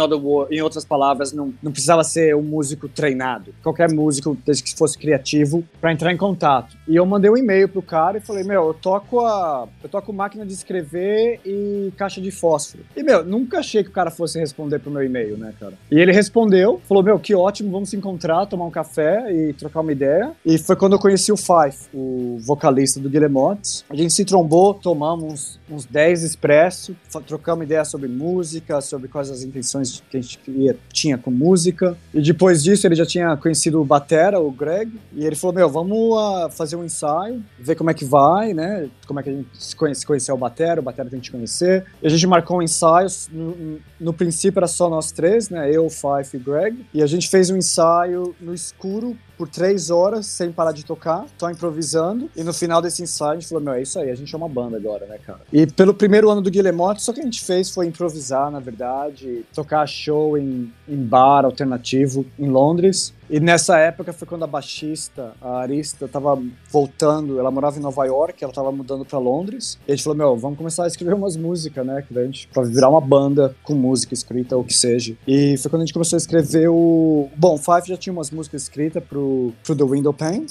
[0.50, 3.54] em outras palavras, não, não precisava ser um músico treinado.
[3.62, 6.76] Qualquer músico, desde que fosse criativo, para entrar em contato.
[6.88, 9.68] E eu mandei um e-mail pro cara e falei, meu, eu toco a.
[9.82, 12.84] Eu toco máquina de escrever e caixa de fósforo.
[12.96, 15.74] E, meu, nunca achei que o cara fosse responder pro meu e-mail, né, cara?
[15.90, 19.80] E ele respondeu, falou, meu, que ótimo, vamos se encontrar, tomar um café e trocar
[19.80, 20.32] uma ideia.
[20.44, 23.84] E foi quando eu conheci o Fife, o vocalista do Guillemots.
[23.90, 26.96] A gente se trombou, tomamos uns 10 expresso,
[27.26, 30.38] trocamos ideias sobre música, sobre quais as intenções que a gente
[30.92, 31.96] tinha com música.
[32.12, 35.68] E depois disso, ele já tinha conhecido o Batera, o Greg, e ele falou: Meu,
[35.68, 38.88] vamos uh, fazer um ensaio, ver como é que vai, né?
[39.06, 41.32] Como é que a gente se, conhece, conhecer o Batera, o Batera tem que te
[41.32, 41.84] conhecer.
[42.02, 45.70] E a gente marcou um ensaio, no, no princípio era só nós três, né?
[45.70, 46.86] Eu, Fife e Greg.
[46.92, 51.26] E a gente fez um ensaio no escuro por três horas sem parar de tocar,
[51.38, 52.30] só improvisando.
[52.36, 54.38] E no final desse ensaio a gente falou: Meu, é isso aí, a gente é
[54.38, 55.40] uma banda agora, né, cara?
[55.52, 59.44] E pelo primeiro ano do Guilhermote, só que a gente fez foi improvisar, na verdade,
[59.54, 63.12] tocar show em, em bar alternativo em Londres.
[63.34, 67.40] E nessa época foi quando a baixista, a Arista, tava voltando.
[67.40, 69.76] Ela morava em Nova York, ela tava mudando para Londres.
[69.88, 72.00] E a gente falou: Meu, vamos começar a escrever umas músicas, né?
[72.06, 75.16] Que gente, pra virar uma banda com música escrita ou que seja.
[75.26, 77.28] E foi quando a gente começou a escrever o.
[77.36, 80.46] Bom, Five já tinha umas músicas escritas pro, pro The Window Pane.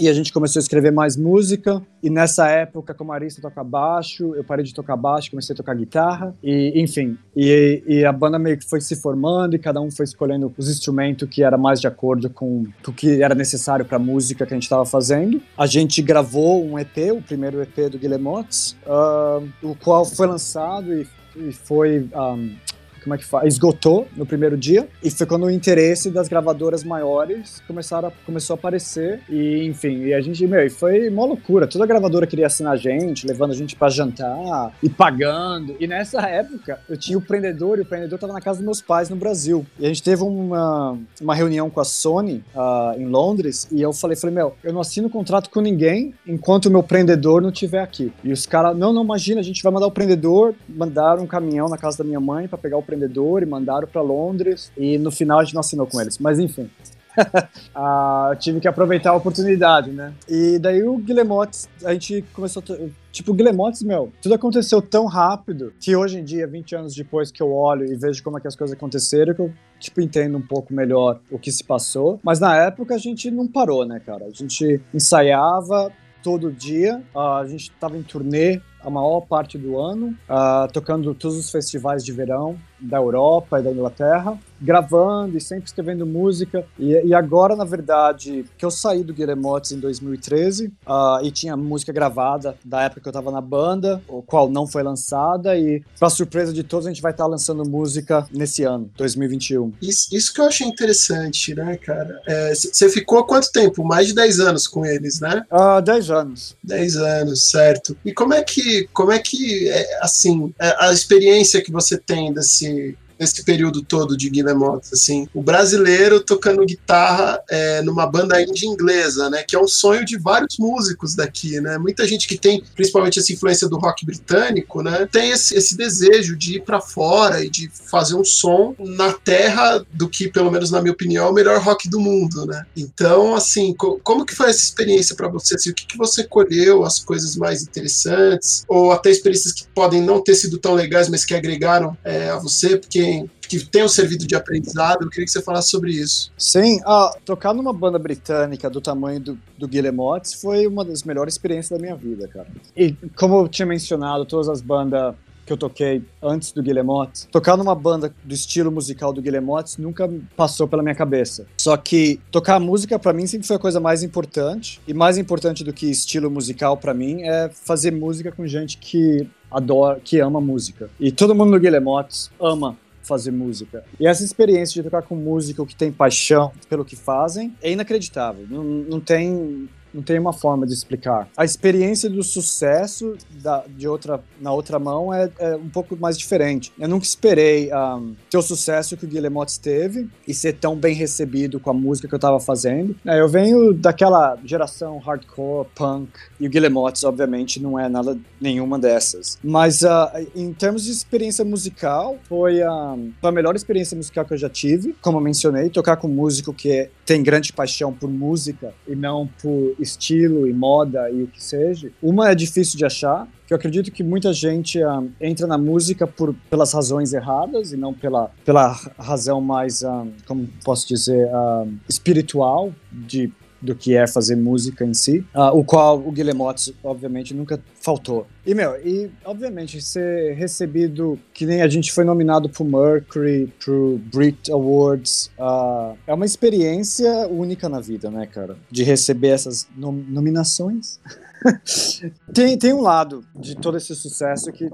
[0.00, 1.82] E a gente começou a escrever mais música.
[2.02, 5.56] E nessa época, como a Arista toca baixo, eu parei de tocar baixo, comecei a
[5.58, 6.34] tocar guitarra.
[6.42, 10.04] E, enfim, e, e a banda meio que foi se formando e cada um foi
[10.04, 14.00] escolhendo os instrumentos que era mais de acordo com, o que era necessário para a
[14.00, 15.38] música que a gente estava fazendo.
[15.54, 20.94] A gente gravou um EP, o primeiro EP do Guillemots, uh, o qual foi lançado
[20.94, 22.56] e, e foi um,
[23.02, 23.46] como é que faz?
[23.46, 24.88] Esgotou no primeiro dia.
[25.02, 29.20] E foi quando o interesse das gravadoras maiores começaram a, começou a aparecer.
[29.28, 31.66] E, enfim, e a gente, meu, e foi uma loucura.
[31.66, 35.76] Toda gravadora queria assinar a gente, levando a gente para jantar e pagando.
[35.80, 38.80] E nessa época, eu tinha o prendedor e o prendedor tava na casa dos meus
[38.80, 39.66] pais no Brasil.
[39.78, 43.68] E a gente teve uma, uma reunião com a Sony uh, em Londres.
[43.70, 47.40] E eu falei, falei, meu, eu não assino contrato com ninguém enquanto o meu prendedor
[47.40, 48.12] não estiver aqui.
[48.22, 50.54] E os caras, não, não, imagina, a gente vai mandar o prendedor.
[50.68, 54.02] Mandaram um caminhão na casa da minha mãe para pegar o empreendedor e mandaram para
[54.02, 56.18] Londres e no final a gente não assinou com eles.
[56.18, 56.68] Mas enfim.
[57.74, 60.14] ah, tive que aproveitar a oportunidade, né?
[60.28, 62.62] E daí o Guillemotes, a gente começou.
[63.10, 67.42] Tipo, Guillemotes, meu, tudo aconteceu tão rápido que hoje em dia, 20 anos depois que
[67.42, 70.42] eu olho e vejo como é que as coisas aconteceram, que eu, tipo, entendo um
[70.42, 72.20] pouco melhor o que se passou.
[72.22, 74.26] Mas na época a gente não parou, né, cara?
[74.26, 80.16] A gente ensaiava todo dia, a gente tava em turnê a maior parte do ano,
[80.28, 85.64] uh, tocando todos os festivais de verão da Europa e da Inglaterra, gravando e sempre
[85.64, 86.64] escrevendo música.
[86.78, 91.30] E, e agora, na verdade, que eu saí do Guillemotes em 2013 uh, ah, e
[91.30, 95.56] tinha música gravada da época que eu estava na banda, o qual não foi lançada.
[95.56, 99.72] E, para surpresa de todos, a gente vai estar tá lançando música nesse ano, 2021.
[99.80, 102.20] Isso, isso que eu achei interessante, né, cara?
[102.54, 103.84] Você é, ficou quanto tempo?
[103.84, 105.44] Mais de 10 anos com eles, né?
[105.50, 106.56] Uh, 10 anos.
[106.62, 107.96] 10 anos, certo.
[108.04, 112.32] E como é que como é que, é, assim, é, a experiência que você tem
[112.32, 118.40] desse, de nesse período todo de Guillemot, assim, o brasileiro tocando guitarra é, numa banda
[118.40, 122.38] indie inglesa, né, que é um sonho de vários músicos daqui, né, muita gente que
[122.38, 126.80] tem, principalmente essa influência do rock britânico, né, tem esse, esse desejo de ir para
[126.80, 131.26] fora e de fazer um som na terra do que, pelo menos na minha opinião,
[131.26, 135.14] é o melhor rock do mundo, né, então, assim, co como que foi essa experiência
[135.14, 139.52] para você, assim, o que, que você colheu, as coisas mais interessantes, ou até experiências
[139.52, 143.09] que podem não ter sido tão legais, mas que agregaram é, a você, porque
[143.48, 145.02] que tenham servido de aprendizado.
[145.02, 146.32] Eu queria que você falasse sobre isso.
[146.38, 151.34] Sim, ah, tocar numa banda britânica do tamanho do, do Guillemots foi uma das melhores
[151.34, 152.46] experiências da minha vida, cara.
[152.76, 155.14] E como eu tinha mencionado, todas as bandas
[155.50, 160.08] que eu toquei antes do Guillemots, tocar numa banda do estilo musical do Guillemots nunca
[160.36, 161.44] passou pela minha cabeça.
[161.56, 165.64] Só que tocar música para mim sempre foi a coisa mais importante e mais importante
[165.64, 170.40] do que estilo musical para mim é fazer música com gente que adora, que ama
[170.40, 170.88] música.
[171.00, 173.84] E todo mundo no Guillemots ama fazer música.
[173.98, 178.46] E essa experiência de tocar com música que tem paixão pelo que fazem é inacreditável.
[178.48, 181.28] Não, não tem não tem uma forma de explicar.
[181.36, 186.18] A experiência do sucesso da, de outra, na outra mão é, é um pouco mais
[186.18, 186.72] diferente.
[186.78, 190.94] Eu nunca esperei um, ter o sucesso que o Guilherme teve e ser tão bem
[190.94, 192.94] recebido com a música que eu estava fazendo.
[193.06, 196.70] É, eu venho daquela geração hardcore, punk, e o Guilherme
[197.04, 199.38] obviamente, não é nada nenhuma dessas.
[199.42, 199.88] Mas uh,
[200.34, 204.94] em termos de experiência musical, foi a, a melhor experiência musical que eu já tive.
[205.00, 209.28] Como eu mencionei, tocar com um músico que tem grande paixão por música e não
[209.40, 211.90] por estilo e moda e o que seja.
[212.02, 216.06] Uma é difícil de achar, que eu acredito que muita gente uh, entra na música
[216.06, 221.68] por, pelas razões erradas e não pela, pela razão mais, uh, como posso dizer, uh,
[221.88, 227.34] espiritual de do que é fazer música em si, uh, o qual o Guilhermotes, obviamente,
[227.34, 228.26] nunca faltou.
[228.44, 234.00] E, meu, e obviamente ser recebido, que nem a gente foi nominado pro Mercury, pro
[234.12, 238.56] Brit Awards, uh, é uma experiência única na vida, né, cara?
[238.70, 240.98] De receber essas nom nominações.
[242.32, 244.70] tem, tem um lado de todo esse sucesso que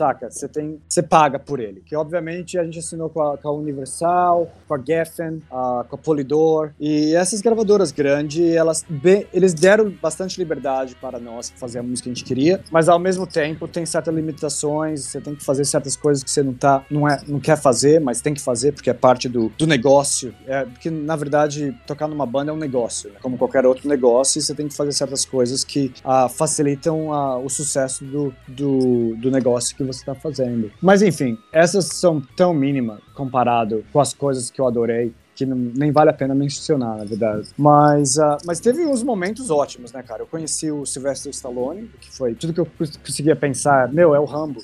[0.00, 0.30] saca?
[0.30, 1.82] Você tem, você paga por ele.
[1.84, 5.96] Que obviamente a gente assinou com a, com a Universal, com a Geffen, uh, com
[5.96, 8.84] a Polydor e essas gravadoras grandes, elas
[9.32, 12.98] eles deram bastante liberdade para nós fazer a música que a gente queria, mas ao
[12.98, 15.04] mesmo tempo tem certas limitações.
[15.04, 18.00] Você tem que fazer certas coisas que você não tá, não é, não quer fazer,
[18.00, 20.34] mas tem que fazer porque é parte do, do negócio.
[20.46, 23.16] É porque na verdade tocar numa banda é um negócio, né?
[23.20, 24.38] como qualquer outro negócio.
[24.38, 29.16] E você tem que fazer certas coisas que uh, facilitam uh, o sucesso do, do,
[29.16, 30.70] do negócio que você está fazendo.
[30.80, 35.56] Mas enfim, essas são tão mínimas comparado com as coisas que eu adorei que não,
[35.56, 37.48] nem vale a pena mencionar, na verdade.
[37.56, 40.20] Mas, uh, mas teve uns momentos ótimos, né, cara?
[40.22, 42.68] Eu conheci o Sylvester Stallone, que foi tudo que eu
[43.02, 44.62] conseguia pensar, meu, é o Rambo.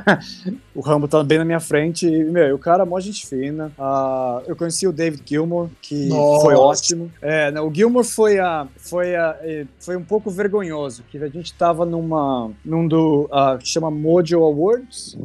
[0.74, 3.70] o Rambo tá bem na minha frente e, meu, o cara é mó gente fina.
[3.78, 6.44] Uh, eu conheci o David Gilmour, que Nossa.
[6.44, 7.12] foi ótimo.
[7.20, 9.36] É, o Gilmour foi, a, foi, a,
[9.78, 14.42] foi um pouco vergonhoso, que a gente tava numa, num do, uh, que chama Mojo
[14.42, 15.18] Awards,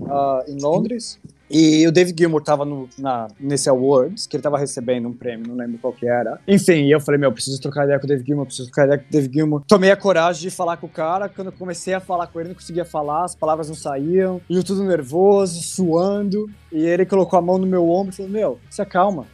[0.46, 1.20] em Londres.
[1.54, 5.48] E o David Gilmour tava no, na, nesse Awards, que ele tava recebendo um prêmio,
[5.48, 6.40] não lembro qual que era.
[6.48, 9.06] Enfim, eu falei, meu, preciso trocar ideia com o David Gilmour, preciso trocar ideia com
[9.08, 9.62] o David Gilmour.
[9.68, 11.30] Tomei a coragem de falar com o cara.
[11.30, 14.42] Quando eu comecei a falar com ele, não conseguia falar, as palavras não saíam.
[14.50, 16.50] E eu tudo nervoso, suando.
[16.72, 19.28] E ele colocou a mão no meu ombro e falou, meu, se acalma.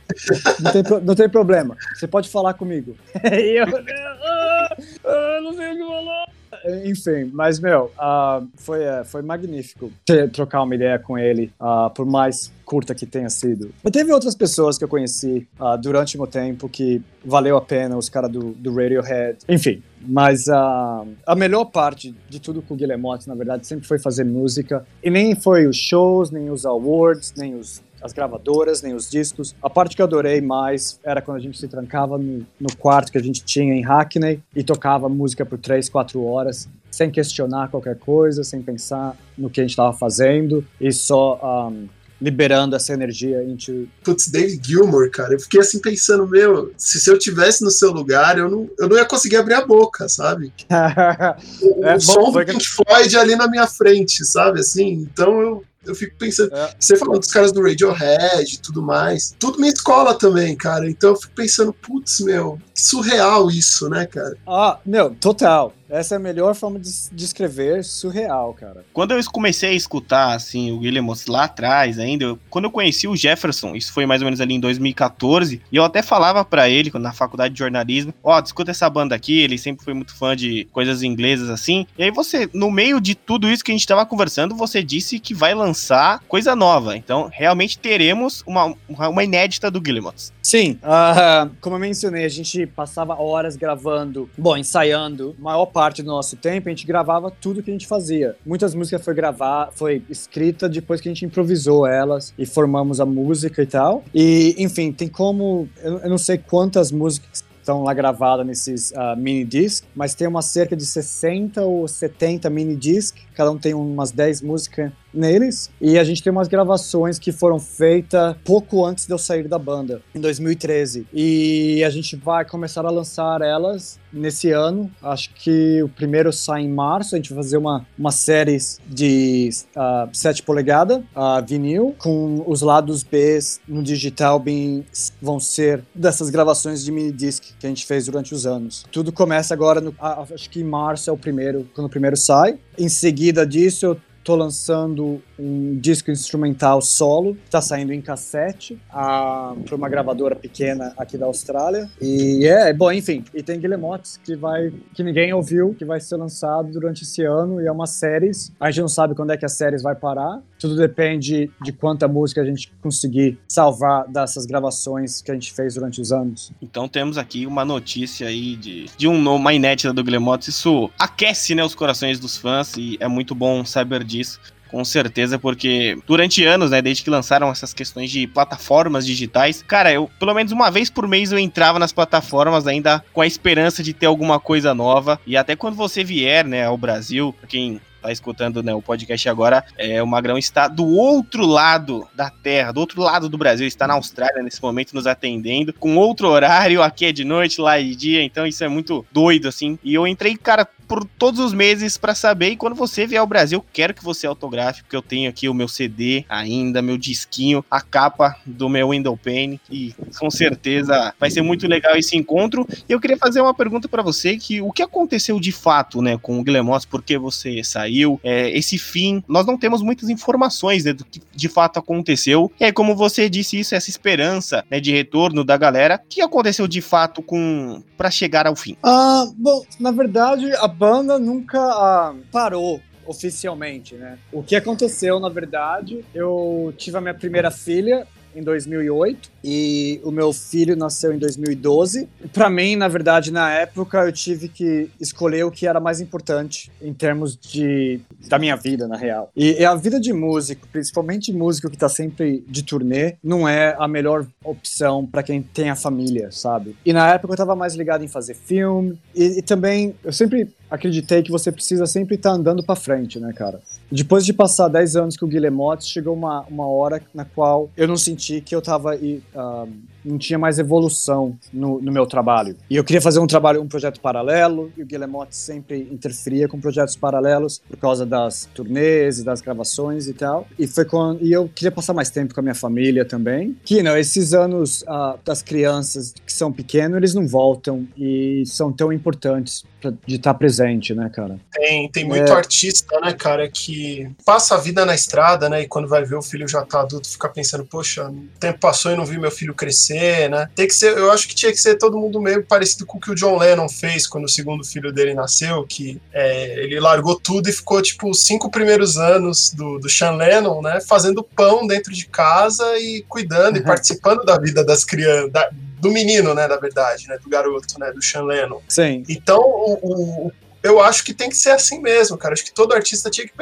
[0.59, 1.77] Não tem, não tem problema.
[1.95, 2.97] Você pode falar comigo.
[3.31, 6.38] e eu, ah, ah, não sei o que falar.
[6.85, 11.89] Enfim, mas, meu, uh, foi, uh, foi magnífico ter, trocar uma ideia com ele, uh,
[11.93, 13.71] por mais curta que tenha sido.
[13.83, 17.61] E teve outras pessoas que eu conheci uh, durante o meu tempo que valeu a
[17.61, 19.81] pena, os caras do, do Radiohead, enfim.
[20.01, 24.85] Mas a melhor parte de tudo com o Guilherme na verdade, sempre foi fazer música.
[25.03, 29.55] E nem foi os shows, nem os awards, nem os as gravadoras, nem os discos.
[29.61, 33.11] A parte que eu adorei mais era quando a gente se trancava no, no quarto
[33.11, 37.69] que a gente tinha em Hackney e tocava música por três, quatro horas, sem questionar
[37.69, 41.87] qualquer coisa, sem pensar no que a gente estava fazendo e só um,
[42.21, 43.87] liberando essa energia into...
[44.03, 47.91] Putz, David Gilmour, cara, eu fiquei assim pensando, meu, se, se eu tivesse no seu
[47.91, 50.51] lugar, eu não, eu não ia conseguir abrir a boca, sabe?
[51.61, 55.63] o é, som bom, do Pink Floyd ali na minha frente, sabe, assim, então eu,
[55.85, 56.75] eu fico pensando, é.
[56.79, 60.89] você falando dos caras do Radiohead e tudo mais, tudo minha escola também, cara.
[60.89, 64.35] Então eu fico pensando, putz, meu, que surreal isso, né, cara?
[64.47, 65.73] Ah, meu, total.
[65.89, 68.85] Essa é a melhor forma de descrever surreal, cara.
[68.93, 73.07] Quando eu comecei a escutar, assim, o Williams lá atrás ainda, eu, quando eu conheci
[73.07, 76.69] o Jefferson, isso foi mais ou menos ali em 2014, e eu até falava para
[76.69, 80.15] ele, na faculdade de jornalismo, ó, oh, escuta essa banda aqui, ele sempre foi muito
[80.15, 83.75] fã de coisas inglesas assim, e aí você, no meio de tudo isso que a
[83.75, 89.23] gente tava conversando, você disse que vai lançar coisa nova, então realmente teremos uma, uma
[89.23, 90.31] inédita do Guillemot.
[90.41, 96.03] Sim, uh, como eu mencionei, a gente passava horas gravando, bom, ensaiando, maior parte parte
[96.03, 98.35] do nosso tempo, a gente gravava tudo que a gente fazia.
[98.45, 103.05] Muitas músicas foi gravar, foi escrita depois que a gente improvisou elas e formamos a
[103.05, 104.03] música e tal.
[104.13, 105.69] E, enfim, tem como.
[105.81, 110.41] Eu, não sei quantas músicas estão lá gravadas nesses uh, mini discs, mas tem uma
[110.41, 115.69] cerca de 60 ou 70 mini discs, cada um tem umas 10 músicas neles.
[115.79, 119.59] E a gente tem umas gravações que foram feitas pouco antes de eu sair da
[119.59, 121.07] banda, em 2013.
[121.13, 124.89] E a gente vai começar a lançar elas nesse ano.
[125.01, 127.15] Acho que o primeiro sai em março.
[127.15, 132.61] A gente vai fazer uma, uma série de uh, 7 polegadas, uh, vinil, com os
[132.61, 134.85] lados B no digital bem,
[135.21, 138.85] vão ser dessas gravações de mini disc que a gente fez durante os anos.
[138.91, 142.57] Tudo começa agora, no, acho que em março é o primeiro, quando o primeiro sai.
[142.77, 149.53] Em seguida disso, eu tô lançando um disco instrumental solo, tá saindo em cassete, a,
[149.65, 151.89] pra uma gravadora pequena aqui da Austrália.
[152.01, 156.17] E é, bom, enfim, e tem Guillemots que vai, que ninguém ouviu, que vai ser
[156.17, 158.51] lançado durante esse ano, e é uma séries.
[158.59, 162.07] A gente não sabe quando é que a séries vai parar, tudo depende de quanta
[162.07, 166.51] música a gente conseguir salvar dessas gravações que a gente fez durante os anos.
[166.61, 171.55] Então temos aqui uma notícia aí de, de um, uma inédita do Guillemots, isso aquece,
[171.55, 174.39] né, os corações dos fãs, e é muito bom saber disso.
[174.69, 179.91] Com certeza, porque durante anos, né, desde que lançaram essas questões de plataformas digitais, cara,
[179.91, 183.81] eu pelo menos uma vez por mês eu entrava nas plataformas ainda com a esperança
[183.81, 185.19] de ter alguma coisa nova.
[185.25, 189.63] E até quando você vier, né, ao Brasil, quem tá escutando né, o podcast agora,
[189.77, 193.87] é, o Magrão está do outro lado da terra, do outro lado do Brasil, está
[193.87, 197.83] na Austrália nesse momento nos atendendo, com outro horário, aqui é de noite, lá é
[197.83, 199.77] de dia, então isso é muito doido, assim.
[199.83, 203.27] E eu entrei, cara, por todos os meses para saber, e quando você vier ao
[203.27, 207.63] Brasil, quero que você autografe, porque eu tenho aqui o meu CD ainda, meu disquinho,
[207.69, 212.67] a capa do meu Window Pane, e com certeza vai ser muito legal esse encontro.
[212.87, 216.17] E eu queria fazer uma pergunta para você, que o que aconteceu de fato, né,
[216.17, 218.09] com o Guilherme por que você saiu?
[218.09, 219.23] saiu, é, esse fim.
[219.27, 222.51] Nós não temos muitas informações né, do que de fato aconteceu.
[222.59, 226.21] E aí, como você disse isso, essa esperança né, de retorno da galera, o que
[226.21, 228.77] aconteceu de fato com para chegar ao fim?
[228.81, 234.17] Ah, bom, na verdade, a banda nunca ah, parou oficialmente, né?
[234.31, 240.11] O que aconteceu, na verdade, eu tive a minha primeira filha em 2008 e o
[240.11, 242.07] meu filho nasceu em 2012.
[242.33, 246.71] Para mim, na verdade, na época eu tive que escolher o que era mais importante
[246.81, 249.31] em termos de da minha vida, na real.
[249.35, 253.75] E, e a vida de músico, principalmente músico que tá sempre de turnê, não é
[253.79, 256.75] a melhor opção para quem tem a família, sabe?
[256.85, 260.49] E na época eu tava mais ligado em fazer filme e, e também eu sempre
[260.69, 263.59] acreditei que você precisa sempre estar tá andando para frente, né, cara?
[263.91, 267.87] Depois de passar 10 anos com o Guilhermotti, chegou uma, uma hora na qual eu
[267.87, 268.95] não senti que eu tava.
[269.35, 269.65] Uh,
[270.03, 272.55] não tinha mais evolução no, no, meu trabalho.
[272.69, 276.59] E eu queria fazer um trabalho, um projeto paralelo, e o Guilhermotti sempre interferia com
[276.59, 280.47] projetos paralelos por causa das turnês e das gravações e tal.
[280.57, 281.23] E foi quando.
[281.23, 283.57] E eu queria passar mais tempo com a minha família também.
[283.63, 288.71] Que, não, esses anos uh, das crianças que são pequenos, eles não voltam e são
[288.71, 291.39] tão importantes pra, de estar presente, né, cara?
[291.51, 292.35] Tem, tem muito é...
[292.35, 296.21] artista, né, cara, que passa a vida na estrada, né, e quando vai ver o
[296.21, 299.53] filho já tá adulto, fica pensando, poxa, o tempo passou e não vi meu filho
[299.53, 300.49] crescer, né?
[300.55, 303.01] Tem que ser, eu acho que tinha que ser todo mundo meio parecido com o
[303.01, 307.19] que o John Lennon fez quando o segundo filho dele nasceu, que é, ele largou
[307.19, 311.65] tudo e ficou, tipo, os cinco primeiros anos do, do Sean Lennon, né, fazendo pão
[311.65, 315.31] dentro de casa e cuidando e participando da vida das crianças,
[315.79, 318.59] do menino, né, na verdade, né, do garoto, né, do Sean Lennon.
[318.67, 319.03] Sim.
[319.07, 322.33] Então, o, o, eu acho que tem que ser assim mesmo, cara.
[322.33, 323.33] Acho que todo artista tinha que.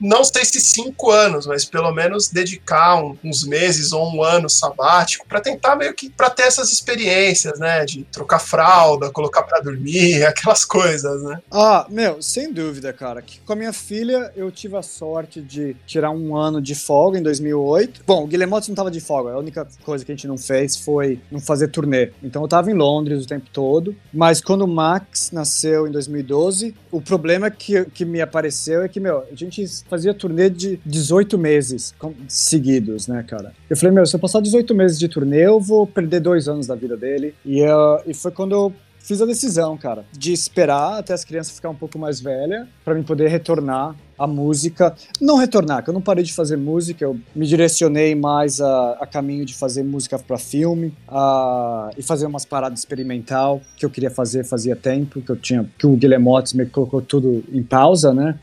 [0.00, 4.48] Não sei se cinco anos, mas pelo menos dedicar um, uns meses ou um ano
[4.48, 6.10] sabático para tentar meio que.
[6.10, 7.84] para ter essas experiências, né?
[7.84, 11.40] De trocar fralda, colocar para dormir, aquelas coisas, né?
[11.50, 13.22] Ah, meu, sem dúvida, cara.
[13.22, 17.18] Que com a minha filha eu tive a sorte de tirar um ano de folga
[17.18, 18.02] em 2008.
[18.06, 19.32] Bom, o Guilhermotti não tava de folga.
[19.32, 22.10] A única coisa que a gente não fez foi não fazer turnê.
[22.22, 23.94] Então eu tava em Londres o tempo todo.
[24.12, 29.00] Mas quando o Max nasceu em 2012, o problema que, que me apareceu é que,
[29.00, 31.92] meu, a gente fazia turnê de 18 meses
[32.28, 33.52] seguidos, né, cara?
[33.68, 36.66] Eu falei, meu, se eu passar 18 meses de turnê, eu vou perder dois anos
[36.66, 37.34] da vida dele.
[37.44, 38.72] E, uh, e foi quando eu
[39.04, 42.94] fiz a decisão, cara, de esperar até as crianças ficar um pouco mais velhas para
[42.94, 44.94] mim poder retornar à música.
[45.20, 49.06] Não retornar, que eu não parei de fazer música, eu me direcionei mais a, a
[49.06, 54.10] caminho de fazer música para filme a, e fazer umas paradas experimental que eu queria
[54.10, 58.38] fazer fazia tempo, que eu tinha que o Guilherme me colocou tudo em pausa, né?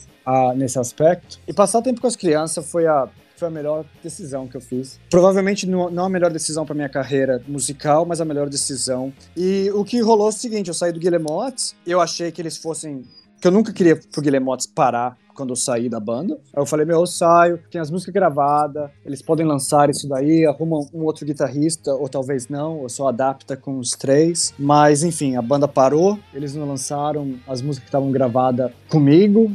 [0.55, 1.39] nesse aspecto.
[1.47, 3.09] E passar tempo com as crianças foi a
[3.41, 4.99] foi a melhor decisão que eu fiz.
[5.09, 9.11] Provavelmente não a melhor decisão para minha carreira musical, mas a melhor decisão.
[9.35, 12.57] E o que rolou é o seguinte: eu saí do Guilhermotes, eu achei que eles
[12.57, 13.03] fossem.
[13.41, 16.35] que eu nunca queria pro Guilhermotes parar quando eu saí da banda.
[16.53, 20.45] Aí eu falei, meu, eu saio, tem as músicas gravadas, eles podem lançar isso daí,
[20.45, 24.53] arrumam um outro guitarrista, ou talvez não, ou só adapta com os três.
[24.59, 29.51] Mas, enfim, a banda parou, eles não lançaram as músicas que estavam gravadas comigo,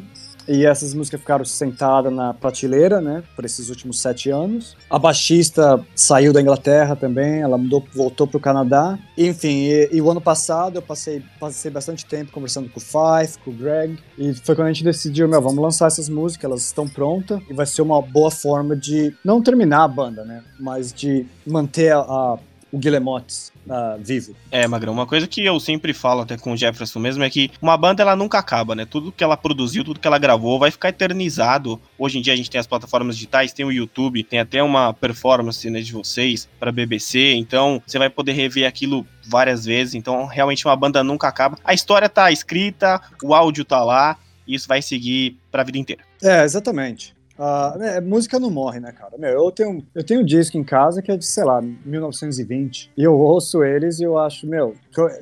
[0.48, 4.76] e essas músicas ficaram sentadas na prateleira, né, por esses últimos sete anos.
[4.88, 8.98] A baixista saiu da Inglaterra também, ela mudou, voltou para o Canadá.
[9.16, 13.38] Enfim, e, e, o ano passado eu passei, passei bastante tempo conversando com o Fife,
[13.44, 16.62] com o Greg, e foi quando a gente decidiu, meu, vamos lançar essas músicas, elas
[16.62, 20.92] estão prontas, e vai ser uma boa forma de não terminar a banda, né, mas
[20.92, 22.38] de manter a, a
[22.72, 24.34] o Guillemots uh, vivo.
[24.50, 27.50] É, Magrão, uma coisa que eu sempre falo até com o Jefferson mesmo é que
[27.60, 28.84] uma banda ela nunca acaba, né?
[28.84, 31.80] Tudo que ela produziu, tudo que ela gravou vai ficar eternizado.
[31.98, 34.92] Hoje em dia a gente tem as plataformas digitais, tem o YouTube, tem até uma
[34.92, 39.94] performance né, de vocês para BBC, então você vai poder rever aquilo várias vezes.
[39.94, 41.58] Então, realmente uma banda nunca acaba.
[41.64, 45.78] A história tá escrita, o áudio tá lá, e isso vai seguir para a vida
[45.78, 46.02] inteira.
[46.22, 47.15] É, exatamente.
[47.38, 49.16] Uh, música não morre, né, cara?
[49.18, 52.92] Meu, eu tenho, eu tenho um disco em casa que é de, sei lá, 1920.
[52.96, 54.74] E eu ouço eles e eu acho, meu,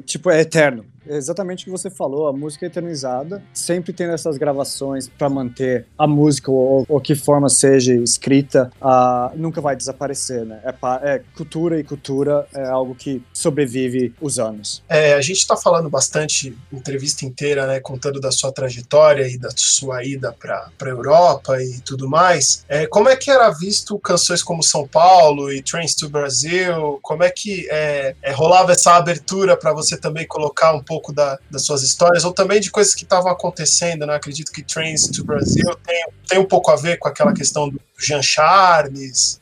[0.05, 4.37] tipo, é eterno exatamente o que você falou, a música é eternizada, sempre tendo essas
[4.37, 8.71] gravações para manter a música ou, ou, que forma seja escrita,
[9.35, 10.61] nunca vai desaparecer, né?
[10.65, 14.83] É, é, cultura e cultura é algo que sobrevive os anos.
[14.89, 19.51] É, a gente está falando bastante, entrevista inteira, né, contando da sua trajetória e da
[19.55, 22.65] sua ida para a Europa e tudo mais.
[22.69, 26.99] É, como é que era visto canções como São Paulo e Trains to Brasil?
[27.03, 31.39] Como é que é, é rolava essa abertura para você também colocar um pouco da,
[31.51, 34.15] das suas histórias, ou também de coisas que estavam acontecendo, né?
[34.15, 37.81] Acredito que Trains to Brazil tem, tem um pouco a ver com aquela questão do
[37.99, 39.41] Jean Charles.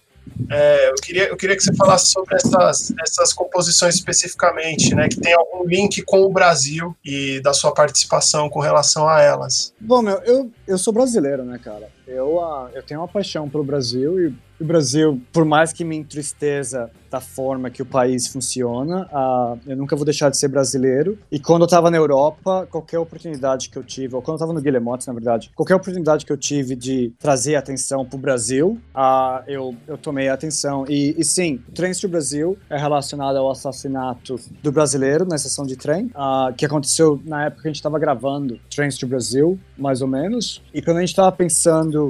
[0.48, 5.08] É, eu, queria, eu queria que você falasse sobre essas, essas composições especificamente, né?
[5.08, 9.74] Que tem algum link com o Brasil e da sua participação com relação a elas.
[9.80, 11.90] Bom, meu, eu, eu sou brasileiro, né, cara?
[12.12, 15.96] Eu, uh, eu tenho uma paixão pelo Brasil e o Brasil, por mais que me
[15.96, 21.18] entristeça da forma que o país funciona, uh, eu nunca vou deixar de ser brasileiro.
[21.30, 24.52] E quando eu estava na Europa, qualquer oportunidade que eu tive, ou quando eu estava
[24.54, 28.78] no Guilhermotes, na verdade, qualquer oportunidade que eu tive de trazer atenção para o Brasil,
[28.94, 30.86] uh, eu, eu tomei atenção.
[30.88, 35.66] E, e sim, o Trens to Brasil é relacionado ao assassinato do brasileiro na estação
[35.66, 39.58] de trem, uh, que aconteceu na época que a gente estava gravando Trens to Brasil,
[39.76, 40.62] mais ou menos.
[40.72, 42.01] E quando a gente estava pensando,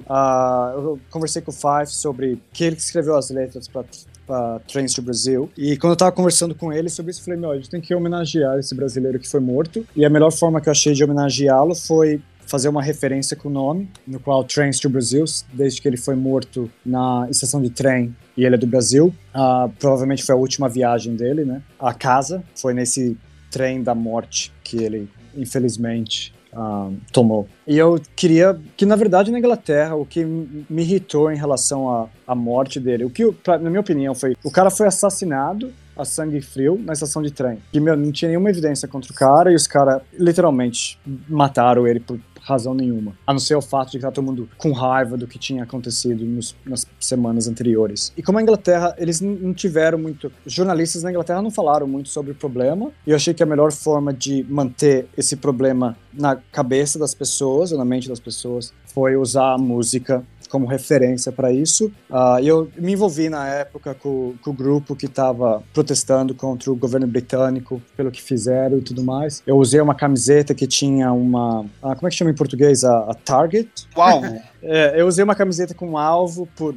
[0.74, 5.50] eu conversei com o Five sobre que ele escreveu as letras para Trains to Brasil.
[5.56, 7.80] E quando eu tava conversando com ele sobre isso, eu falei: meu, a gente tem
[7.80, 9.86] que homenagear esse brasileiro que foi morto.
[9.94, 13.52] E a melhor forma que eu achei de homenageá-lo foi fazer uma referência com o
[13.52, 18.14] nome, no qual Trains to Brazil, desde que ele foi morto na estação de trem
[18.36, 19.14] e ele é do Brasil.
[19.34, 21.62] Uh, provavelmente foi a última viagem dele, né?
[21.78, 23.16] A casa foi nesse
[23.50, 27.48] trem da morte que ele, infelizmente, uh, tomou.
[27.66, 32.08] E eu queria que, na verdade, na Inglaterra, o que me irritou em relação à,
[32.26, 36.04] à morte dele, o que, pra, na minha opinião, foi: o cara foi assassinado a
[36.04, 37.58] sangue frio na estação de trem.
[37.72, 40.98] E, meu, não tinha nenhuma evidência contra o cara e os caras literalmente
[41.28, 43.14] mataram ele por razão nenhuma.
[43.26, 45.62] A não ser o fato de que tá todo mundo com raiva do que tinha
[45.62, 48.12] acontecido nos, nas semanas anteriores.
[48.16, 50.30] E como a Inglaterra, eles não tiveram muito.
[50.46, 52.90] Jornalistas na Inglaterra não falaram muito sobre o problema.
[53.06, 57.72] E eu achei que a melhor forma de manter esse problema na cabeça das pessoas,
[57.72, 61.86] ou na mente das pessoas, foi usar a música como referência para isso.
[62.10, 66.76] Uh, eu me envolvi na época com, com o grupo que estava protestando contra o
[66.76, 69.42] governo britânico pelo que fizeram e tudo mais.
[69.46, 71.60] Eu usei uma camiseta que tinha uma.
[71.60, 72.84] Uh, como é que chama em português?
[72.84, 73.70] A, a Target?
[73.94, 74.42] Alvo.
[74.62, 76.74] é, eu usei uma camiseta com um alvo por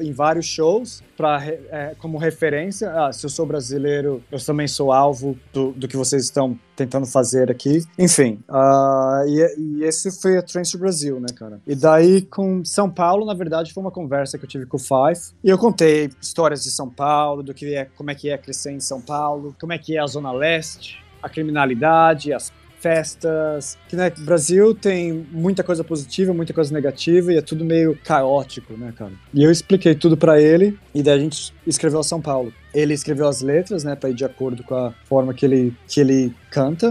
[0.00, 2.90] em vários shows para é, como referência.
[2.90, 7.06] Ah, se eu sou brasileiro, eu também sou alvo do, do que vocês estão tentando
[7.06, 7.84] fazer aqui.
[7.98, 11.60] Enfim, uh, e, e, esse foi a Trance Brasil, né, cara?
[11.66, 14.80] E daí com São Paulo, na verdade, foi uma conversa que eu tive com o
[14.80, 18.38] Five e eu contei histórias de São Paulo, do que é, como é que é
[18.38, 22.52] crescer em São Paulo, como é que é a Zona Leste, a criminalidade, as
[22.84, 23.78] festas.
[23.88, 28.74] Que né, Brasil tem muita coisa positiva, muita coisa negativa e é tudo meio caótico,
[28.74, 29.12] né, cara?
[29.32, 32.52] E eu expliquei tudo para ele e daí a gente escreveu a São Paulo.
[32.74, 36.00] Ele escreveu as letras, né, para ir de acordo com a forma que ele, que
[36.00, 36.88] ele canta.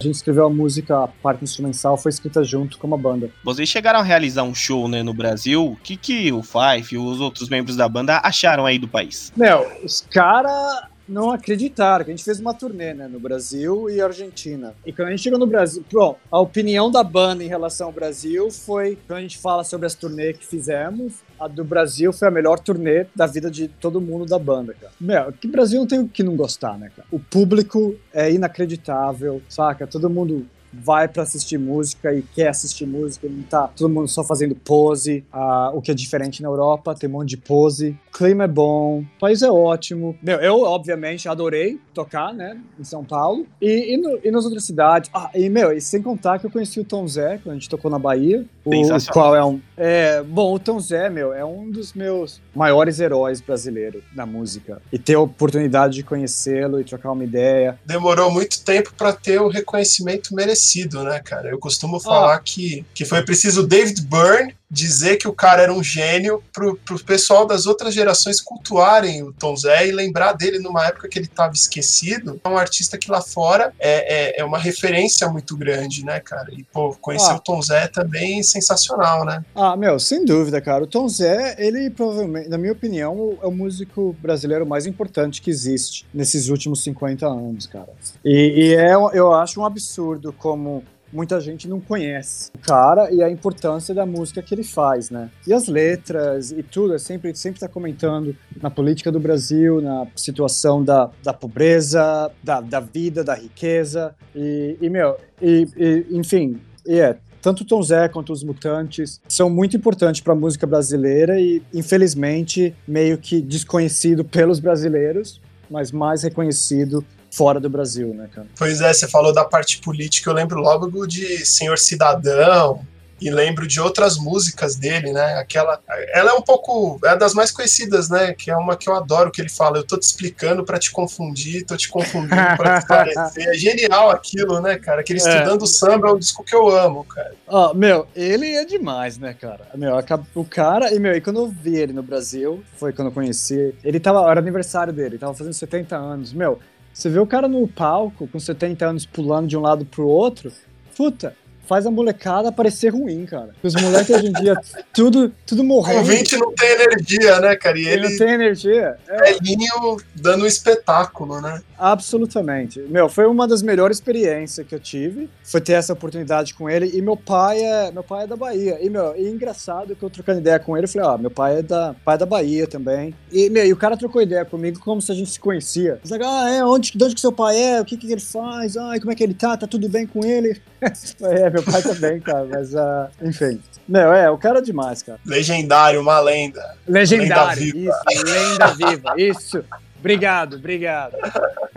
[0.00, 3.28] A gente escreveu a música, a parte instrumental foi escrita junto com uma banda.
[3.44, 5.72] Vocês chegaram a realizar um show, né, no Brasil.
[5.72, 9.32] O que que o Fife e os outros membros da banda acharam aí do país?
[9.36, 14.00] Meu, os caras não acreditaram que a gente fez uma turnê né, no Brasil e
[14.00, 14.74] Argentina.
[14.84, 17.92] E quando a gente chegou no Brasil, bom, a opinião da banda em relação ao
[17.92, 22.28] Brasil foi, quando a gente fala sobre as turnês que fizemos, a do Brasil foi
[22.28, 24.92] a melhor turnê da vida de todo mundo da banda, cara.
[25.00, 27.06] Meu, que Brasil não tem o que não gostar, né, cara?
[27.10, 29.86] O público é inacreditável, saca?
[29.86, 30.46] Todo mundo
[30.82, 35.24] vai para assistir música e quer assistir música, não tá todo mundo só fazendo pose,
[35.32, 37.96] uh, o que é diferente na Europa, tem um monte de pose.
[38.08, 40.16] O clima é bom, o país é ótimo.
[40.22, 44.64] Meu, eu, obviamente, adorei tocar, né, em São Paulo e, e, no, e nas outras
[44.64, 45.10] cidades.
[45.12, 47.68] Ah, e, meu, e sem contar que eu conheci o Tom Zé quando a gente
[47.68, 48.72] tocou na Bahia, o
[49.12, 49.60] qual é um.
[49.76, 54.80] É, bom, o Tom Zé, meu, é um dos meus maiores heróis brasileiros na música.
[54.92, 57.78] E ter a oportunidade de conhecê-lo e trocar uma ideia.
[57.84, 60.63] Demorou muito tempo para ter o reconhecimento merecido,
[61.02, 61.48] né, cara?
[61.48, 62.40] Eu costumo falar ah.
[62.40, 67.02] que, que foi preciso David Byrne dizer que o cara era um gênio pro, pro
[67.04, 71.26] pessoal das outras gerações cultuarem o Tom Zé e lembrar dele numa época que ele
[71.26, 72.40] estava esquecido.
[72.44, 76.48] É um artista que lá fora é, é, é, uma referência muito grande, né, cara?
[76.52, 77.36] E, pô, conhecer ah.
[77.36, 79.44] o Tom Zé também é sensacional, né?
[79.54, 80.84] Ah, meu, sem dúvida, cara.
[80.84, 85.50] O Tom Zé, ele provavelmente, na minha opinião, é o músico brasileiro mais importante que
[85.50, 87.92] existe nesses últimos 50 anos, cara.
[88.24, 90.82] E, e é, eu acho um absurdo como
[91.14, 95.30] muita gente não conhece o cara e a importância da música que ele faz, né?
[95.46, 100.06] E as letras e tudo, é sempre sempre está comentando na política do Brasil, na
[100.16, 106.60] situação da, da pobreza, da, da vida, da riqueza e, e meu, e, e enfim,
[106.86, 110.66] e é tanto o Tom Zé quanto os Mutantes são muito importantes para a música
[110.66, 117.04] brasileira e, infelizmente, meio que desconhecido pelos brasileiros, mas mais reconhecido
[117.34, 118.46] fora do Brasil, né, cara?
[118.56, 122.80] Pois é, você falou da parte política, eu lembro logo de Senhor Cidadão,
[123.20, 125.38] e lembro de outras músicas dele, né?
[125.38, 125.80] Aquela,
[126.12, 128.34] ela é um pouco é das mais conhecidas, né?
[128.34, 130.90] Que é uma que eu adoro que ele fala, eu tô te explicando para te
[130.90, 133.48] confundir, tô te confundindo para te parecer.
[133.48, 135.00] É genial aquilo, né, cara?
[135.00, 135.22] Aquele é.
[135.22, 137.34] estudando samba é um disco que eu amo, cara.
[137.46, 139.68] Ó, oh, meu, ele é demais, né, cara?
[139.74, 139.94] Meu,
[140.34, 143.74] o cara, e meu, e quando eu vi ele no Brasil, foi quando eu conheci,
[143.82, 146.32] ele tava, era aniversário dele, tava fazendo 70 anos.
[146.32, 146.58] Meu,
[146.94, 150.52] você vê o cara no palco com 70 anos pulando de um lado pro outro,
[150.96, 151.36] puta,
[151.66, 153.50] faz a molecada parecer ruim, cara.
[153.62, 154.56] Os moleques hoje em dia,
[154.92, 156.00] tudo, tudo morrendo.
[156.00, 157.78] O 20 não tem energia, né, cara?
[157.78, 158.96] E ele, ele não tem energia.
[159.08, 159.18] É.
[159.18, 161.60] Velhinho dando um espetáculo, né?
[161.78, 162.80] Absolutamente.
[162.80, 165.28] Meu, foi uma das melhores experiências que eu tive.
[165.42, 166.90] Foi ter essa oportunidade com ele.
[166.94, 168.78] E meu pai é, meu pai é da Bahia.
[168.80, 171.58] E, meu, e engraçado que eu trocando ideia com ele, eu falei, ó, meu pai
[171.58, 173.14] é da, pai é da Bahia também.
[173.32, 175.98] E, meu, e o cara trocou ideia comigo como se a gente se conhecia.
[176.04, 177.80] Ele falou, ah, é, onde, de onde que seu pai é?
[177.80, 178.76] O que que ele faz?
[178.76, 179.56] Ah, como é que ele tá?
[179.56, 180.60] Tá tudo bem com ele?
[180.80, 182.44] é, meu pai também, cara.
[182.50, 183.60] Mas, uh, enfim.
[183.88, 185.20] Meu, é, o cara é demais, cara.
[185.24, 186.76] Legendário, uma lenda.
[186.86, 188.00] Legendário, lenda viva.
[188.08, 189.64] isso, lenda viva, isso.
[190.04, 191.16] Obrigado, obrigado.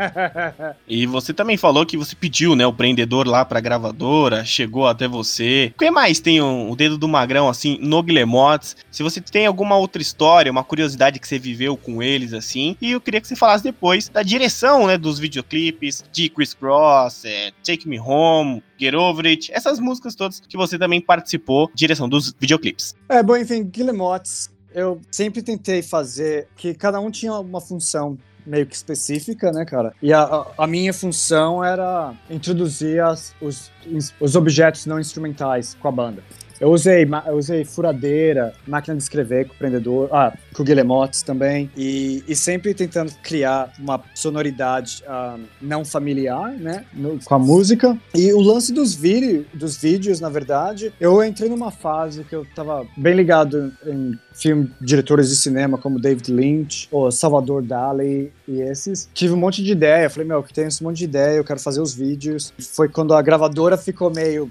[0.86, 5.08] e você também falou que você pediu, né, o prendedor lá pra gravadora, chegou até
[5.08, 5.72] você.
[5.74, 8.76] O que mais tem o, o dedo do magrão, assim, no Guillemots?
[8.92, 12.76] Se você tem alguma outra história, uma curiosidade que você viveu com eles, assim.
[12.82, 17.24] E eu queria que você falasse depois da direção, né, dos videoclipes, de Chris Cross,
[17.24, 22.10] é, Take Me Home, Get Over It, essas músicas todas que você também participou, direção
[22.10, 22.94] dos videoclipes.
[23.08, 28.16] É, bom, enfim, Guillemots eu sempre tentei fazer que cada um tinha uma função
[28.46, 29.92] meio que específica, né, cara?
[30.02, 33.72] E a, a minha função era introduzir as, os,
[34.20, 36.24] os objetos não instrumentais com a banda.
[36.60, 41.70] Eu usei, eu usei furadeira, máquina de escrever com o prendedor, ah, com o também,
[41.78, 47.98] e, e sempre tentando criar uma sonoridade uh, não familiar, né, no, com a música.
[48.14, 52.46] E o lance dos, vídeo, dos vídeos, na verdade, eu entrei numa fase que eu
[52.56, 58.62] tava bem ligado em filme, diretores de cinema como David Lynch, ou Salvador Dali e
[58.62, 59.10] esses.
[59.14, 61.60] Tive um monte de ideia, falei, meu, que tenho esse monte de ideia, eu quero
[61.60, 62.54] fazer os vídeos.
[62.60, 64.50] Foi quando a gravadora ficou meio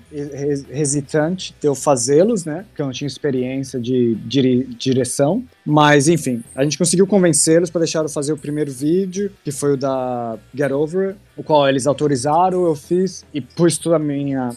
[0.70, 2.64] hesitante de eu fazê-los, né?
[2.68, 4.14] Porque eu não tinha experiência de
[4.76, 5.42] direção.
[5.66, 9.72] Mas, enfim, a gente conseguiu convencê-los para deixar eu fazer o primeiro vídeo, que foi
[9.72, 14.50] o da Get Over, o qual eles autorizaram, eu fiz e pus toda a minha,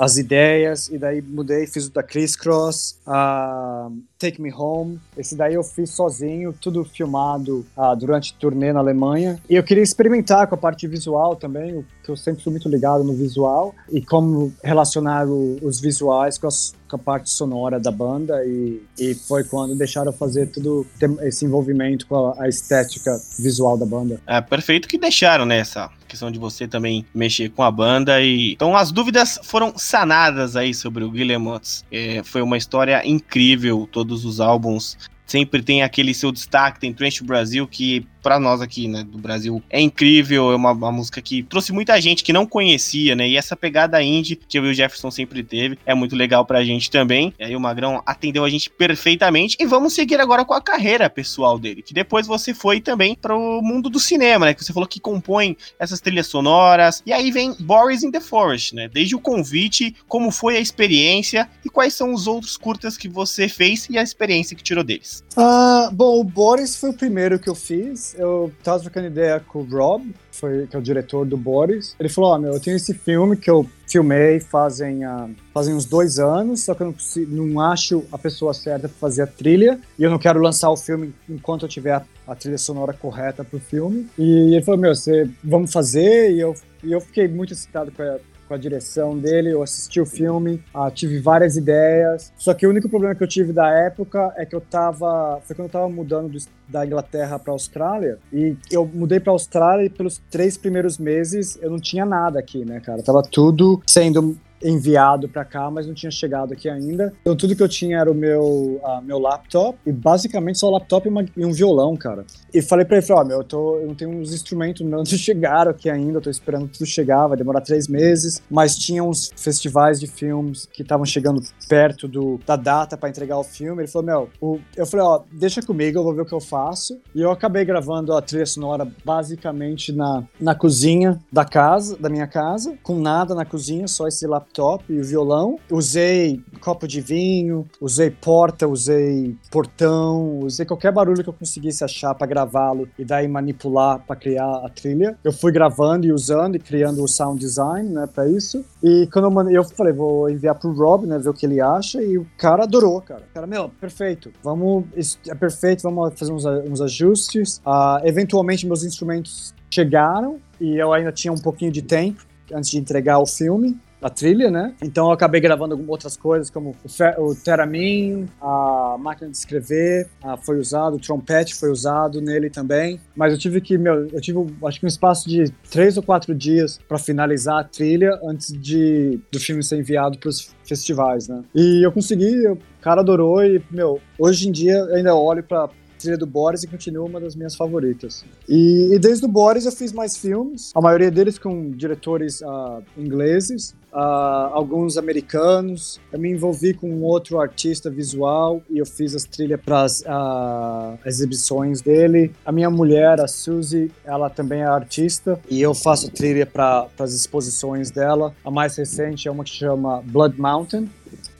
[0.00, 5.34] as ideias, e daí mudei, fiz o da Criss Cross, uh, Take Me Home, esse
[5.34, 10.46] daí eu fiz sozinho, tudo filmado uh, durante turnê na Alemanha, e eu queria experimentar
[10.46, 14.52] com a parte visual também, que eu sempre fui muito ligado no visual, e como
[14.62, 19.44] relacionar o, os visuais com as com a parte sonora da banda e, e foi
[19.44, 20.86] quando deixaram fazer todo
[21.22, 24.20] esse envolvimento com a, a estética visual da banda.
[24.26, 28.52] É perfeito que deixaram nessa né, questão de você também mexer com a banda e
[28.52, 31.82] então as dúvidas foram sanadas aí sobre o Guillemot.
[31.92, 34.96] É, foi uma história incrível, todos os álbuns
[35.28, 39.62] sempre tem aquele seu destaque, tem Trench Brasil que para nós aqui, né, do Brasil,
[39.70, 43.36] é incrível, é uma, uma, música que trouxe muita gente que não conhecia, né, e
[43.36, 47.44] essa pegada indie que o Jefferson sempre teve, é muito legal pra gente também, e
[47.44, 51.58] aí o Magrão atendeu a gente perfeitamente, e vamos seguir agora com a carreira pessoal
[51.58, 55.00] dele, que depois você foi também pro mundo do cinema, né, que você falou que
[55.00, 59.94] compõe essas trilhas sonoras, e aí vem Boris in the Forest, né, desde o convite,
[60.06, 64.02] como foi a experiência, e quais são os outros curtas que você fez e a
[64.02, 65.17] experiência que tirou deles.
[65.36, 69.60] Ah, bom, o Boris foi o primeiro que eu fiz, eu tava trocando ideia com
[69.60, 71.94] o Rob, foi, que é o diretor do Boris.
[71.98, 75.74] Ele falou: Ó, oh, meu, eu tenho esse filme que eu filmei fazem, uh, fazem
[75.74, 79.22] uns dois anos, só que eu não, consigo, não acho a pessoa certa para fazer
[79.22, 82.58] a trilha e eu não quero lançar o filme enquanto eu tiver a, a trilha
[82.58, 84.08] sonora correta pro filme.
[84.18, 86.32] E ele falou: Meu, você, vamos fazer?
[86.32, 90.00] E eu, e eu fiquei muito excitado com a com a direção dele, eu assisti
[90.00, 92.32] o filme, uh, tive várias ideias.
[92.38, 95.40] Só que o único problema que eu tive da época é que eu tava.
[95.44, 98.18] Foi quando eu tava mudando do, da Inglaterra pra Austrália.
[98.32, 102.64] E eu mudei pra Austrália e pelos três primeiros meses eu não tinha nada aqui,
[102.64, 103.02] né, cara?
[103.02, 107.12] Tava tudo sendo enviado para cá, mas não tinha chegado aqui ainda.
[107.20, 110.72] Então tudo que eu tinha era o meu, uh, meu laptop e basicamente só o
[110.72, 112.24] laptop e, uma, e um violão, cara.
[112.52, 115.04] E falei para ele, ó, oh, meu, eu, tô, eu não tenho uns instrumentos não
[115.04, 119.30] chegaram aqui ainda, eu tô esperando tudo chegar, vai demorar três meses, mas tinha uns
[119.36, 123.82] festivais de filmes que estavam chegando perto do, da data para entregar o filme.
[123.82, 126.34] Ele falou, meu, o, eu falei, ó, oh, deixa comigo, eu vou ver o que
[126.34, 126.98] eu faço.
[127.14, 132.26] E eu acabei gravando a trilha sonora basicamente na, na cozinha da casa, da minha
[132.26, 135.58] casa, com nada na cozinha, só esse laptop laptop e o violão.
[135.70, 142.14] Usei copo de vinho, usei porta, usei portão, usei qualquer barulho que eu conseguisse achar
[142.14, 145.16] para gravá-lo e daí manipular para criar a trilha.
[145.22, 148.64] Eu fui gravando e usando e criando o sound design, né, para isso.
[148.82, 151.60] E quando eu, mandei, eu falei, vou enviar pro Rob, né, ver o que ele
[151.60, 153.22] acha e o cara adorou, cara.
[153.30, 154.32] O cara, meu, perfeito.
[154.42, 154.84] Vamos,
[155.28, 157.58] é perfeito, vamos fazer uns, uns ajustes.
[157.58, 162.78] Uh, eventualmente meus instrumentos chegaram e eu ainda tinha um pouquinho de tempo antes de
[162.78, 164.74] entregar o filme a trilha, né?
[164.82, 170.36] Então eu acabei gravando outras coisas, como o, o Teramin, a máquina de escrever a,
[170.36, 173.00] foi usado, o trompete foi usado nele também.
[173.16, 176.34] Mas eu tive que, meu, eu tive acho que um espaço de três ou quatro
[176.34, 181.42] dias para finalizar a trilha antes de do filme ser enviado para os festivais, né?
[181.54, 185.68] E eu consegui, o cara adorou e, meu, hoje em dia ainda olho para
[185.98, 188.24] trilha do Boris e continua uma das minhas favoritas.
[188.48, 192.82] E, e, desde o Boris eu fiz mais filmes, a maioria deles com diretores uh,
[192.96, 196.00] ingleses, uh, alguns americanos.
[196.12, 200.00] Eu me envolvi com um outro artista visual e eu fiz as trilhas para as
[200.02, 202.32] uh, exibições dele.
[202.44, 207.12] A minha mulher, a Suzy, ela também é artista e eu faço trilha para as
[207.12, 208.34] exposições dela.
[208.44, 210.88] A mais recente é uma que chama Blood Mountain,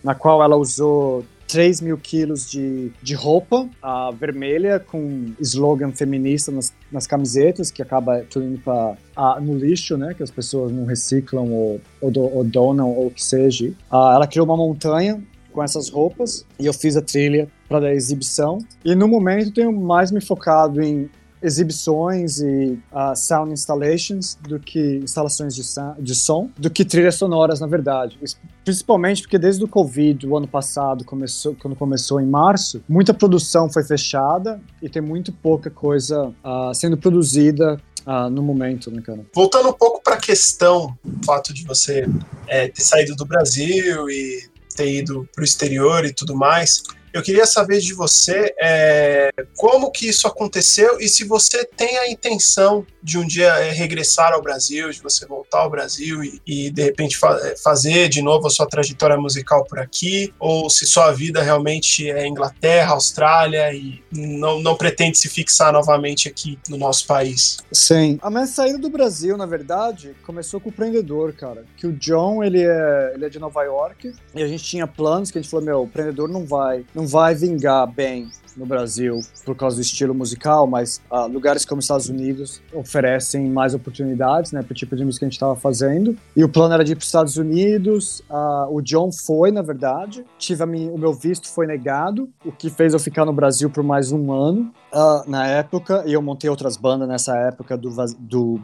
[0.02, 6.53] na qual ela usou 3 mil quilos de, de roupa uh, vermelha com slogan feminista
[6.53, 10.14] nas, nas camisetas, que acaba indo pra, uh, no lixo, né?
[10.14, 13.68] Que as pessoas não reciclam ou, ou, do, ou donam ou o que seja.
[13.90, 15.20] Uh, ela criou uma montanha
[15.51, 18.59] com essas roupas e eu fiz a trilha para a exibição.
[18.84, 21.11] E no momento tenho mais me focado em
[21.43, 25.62] exibições e uh, sound installations do que instalações de,
[26.01, 28.18] de som, do que trilhas sonoras, na verdade.
[28.64, 33.70] Principalmente porque desde o Covid, o ano passado, começou, quando começou em março, muita produção
[33.70, 39.24] foi fechada e tem muito pouca coisa uh, sendo produzida uh, no momento, né, cara?
[39.34, 42.07] Voltando um pouco para a questão, o fato de você
[42.47, 46.82] é, ter saído do Brasil e ter ido para o exterior e tudo mais,
[47.18, 52.08] eu queria saber de você é, como que isso aconteceu e se você tem a
[52.08, 56.70] intenção de um dia é, regressar ao Brasil, de você voltar ao Brasil e, e
[56.70, 60.86] de repente fa é, fazer de novo a sua trajetória musical por aqui, ou se
[60.86, 66.76] sua vida realmente é Inglaterra, Austrália e não, não pretende se fixar novamente aqui no
[66.76, 67.56] nosso país.
[67.72, 68.18] Sim.
[68.22, 71.64] A minha saída do Brasil, na verdade, começou com o empreendedor, cara.
[71.76, 75.32] Que o John, ele é, ele é de Nova York e a gente tinha planos
[75.32, 79.20] que a gente falou, meu, o empreendedor não vai, não vai vingar bem no Brasil
[79.44, 84.62] por causa do estilo musical, mas uh, lugares como Estados Unidos oferecem mais oportunidades, né,
[84.62, 86.16] para o tipo de música que a gente estava fazendo.
[86.36, 88.20] E o plano era de ir para os Estados Unidos.
[88.30, 90.24] Uh, o John foi, na verdade.
[90.38, 93.82] Tive minha, o meu visto foi negado, o que fez eu ficar no Brasil por
[93.82, 96.05] mais um ano uh, na época.
[96.07, 98.61] E eu montei outras bandas nessa época do, do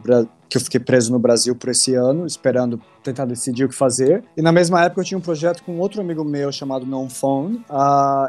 [0.47, 4.23] que eu fiquei preso no Brasil por esse ano, esperando tentar decidir o que fazer.
[4.37, 7.63] E na mesma época eu tinha um projeto com outro amigo meu chamado Non Phone,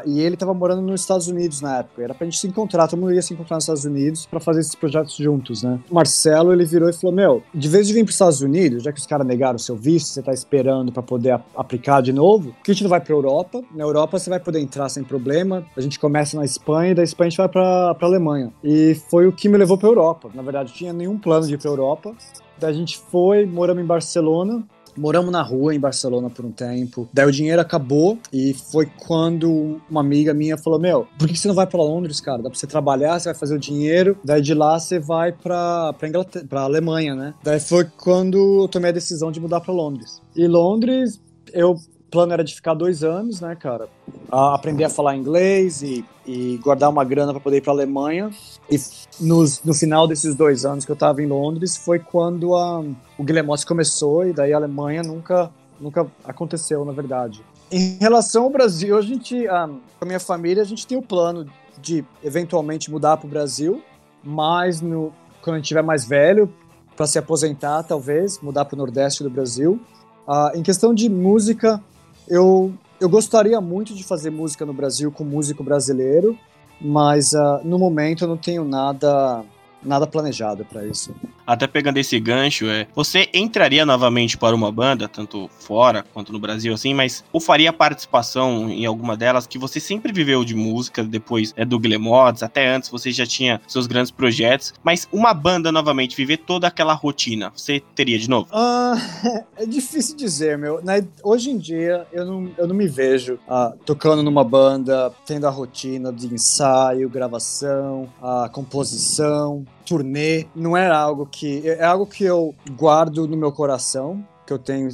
[0.05, 2.03] e ele estava morando nos Estados Unidos na época.
[2.03, 4.61] Era pra gente se encontrar, todo mundo ia se encontrar nos Estados Unidos para fazer
[4.61, 5.79] esses projetos juntos, né?
[5.89, 8.91] O Marcelo, ele virou e falou: Meu, de vez de vir pros Estados Unidos, já
[8.91, 12.55] que os caras negaram o seu visto, você tá esperando para poder aplicar de novo,
[12.63, 13.61] que a gente não vai pra Europa.
[13.73, 15.65] Na Europa você vai poder entrar sem problema.
[15.75, 18.51] A gente começa na Espanha e da Espanha a gente vai pra, pra Alemanha.
[18.63, 20.29] E foi o que me levou pra Europa.
[20.33, 22.15] Na verdade, eu tinha nenhum plano de ir pra Europa.
[22.59, 24.63] Daí a gente foi, moramos em Barcelona,
[24.97, 27.07] moramos na rua em Barcelona por um tempo.
[27.13, 31.47] Daí o dinheiro acabou e foi quando uma amiga minha falou: Meu, por que você
[31.47, 32.41] não vai para Londres, cara?
[32.41, 34.17] Dá pra você trabalhar, você vai fazer o dinheiro.
[34.23, 37.33] Daí de lá você vai pra, pra, Inglaterra, pra Alemanha, né?
[37.43, 40.21] Daí foi quando eu tomei a decisão de mudar para Londres.
[40.35, 41.21] E Londres,
[41.53, 41.75] eu
[42.09, 43.87] plano era de ficar dois anos, né, cara?
[44.31, 48.29] A aprender a falar inglês e, e guardar uma grana para poder ir para Alemanha.
[48.69, 48.77] E
[49.19, 52.83] nos, no final desses dois anos que eu estava em Londres foi quando a,
[53.17, 57.43] o Guilherme começou e daí a Alemanha nunca, nunca aconteceu, na verdade.
[57.71, 61.45] Em relação ao Brasil, a gente, a, a minha família, a gente tem o plano
[61.81, 63.81] de eventualmente mudar para o Brasil,
[64.23, 66.51] mas no, quando a gente estiver mais velho,
[66.95, 69.79] para se aposentar, talvez, mudar para o Nordeste do Brasil.
[70.27, 71.81] Uh, em questão de música,
[72.27, 76.37] eu, eu gostaria muito de fazer música no Brasil com músico brasileiro,
[76.79, 79.43] mas uh, no momento eu não tenho nada
[79.83, 81.13] nada planejado para isso.
[81.47, 86.39] Até pegando esse gancho, é, você entraria novamente para uma banda, tanto fora quanto no
[86.39, 91.03] Brasil, assim, mas ou faria participação em alguma delas que você sempre viveu de música,
[91.03, 95.71] depois é do Glemods, até antes você já tinha seus grandes projetos, mas uma banda
[95.71, 98.49] novamente, viver toda aquela rotina, você teria de novo?
[98.51, 100.81] Uh, é difícil dizer, meu.
[101.23, 105.49] hoje em dia, eu não, eu não me vejo uh, tocando numa banda, tendo a
[105.49, 110.45] rotina de ensaio, gravação, a composição, turnê.
[110.55, 111.67] Não é algo que.
[111.67, 114.89] É algo que eu guardo no meu coração, que eu tenho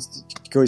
[0.49, 0.63] que eu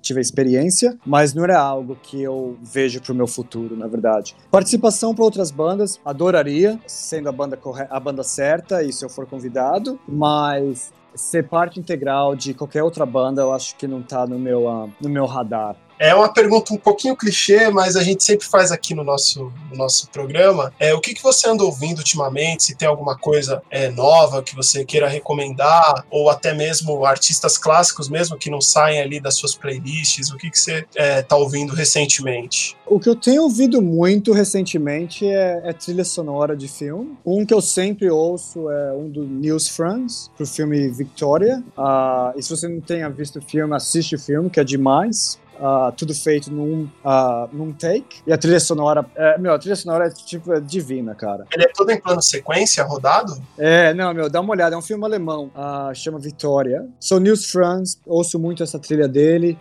[0.00, 4.36] tive experiência, mas não era algo que eu vejo para o meu futuro, na verdade.
[4.52, 7.58] Participação para outras bandas, adoraria, sendo a banda
[7.90, 13.04] a banda certa e se eu for convidado, mas ser parte integral de qualquer outra
[13.04, 15.74] banda, eu acho que não está no meu uh, no meu radar.
[16.00, 19.76] É uma pergunta um pouquinho clichê, mas a gente sempre faz aqui no nosso, no
[19.76, 20.72] nosso programa.
[20.80, 22.62] É, o que, que você anda ouvindo ultimamente?
[22.62, 28.08] Se tem alguma coisa é, nova que você queira recomendar, ou até mesmo artistas clássicos
[28.08, 31.36] mesmo que não saem ali das suas playlists, o que, que você está é, tá
[31.36, 32.74] ouvindo recentemente?
[32.86, 37.18] O que eu tenho ouvido muito recentemente é, é, trilha sonora de filme.
[37.26, 41.62] Um que eu sempre ouço é um do News Friends, pro filme Victoria.
[41.76, 45.38] Uh, e se você não tenha visto o filme, assiste o filme, que é demais
[45.60, 48.22] uh, tudo feito num, uh, num take.
[48.26, 51.46] E a trilha sonora, é, meu, a trilha sonora é tipo é divina, cara.
[51.52, 53.40] Ele é todo em plano sequência, rodado?
[53.58, 56.86] É, não, meu, dá uma olhada, é um filme alemão, uh, chama Vitória.
[56.98, 59.58] Sou News Franz, ouço muito essa trilha dele.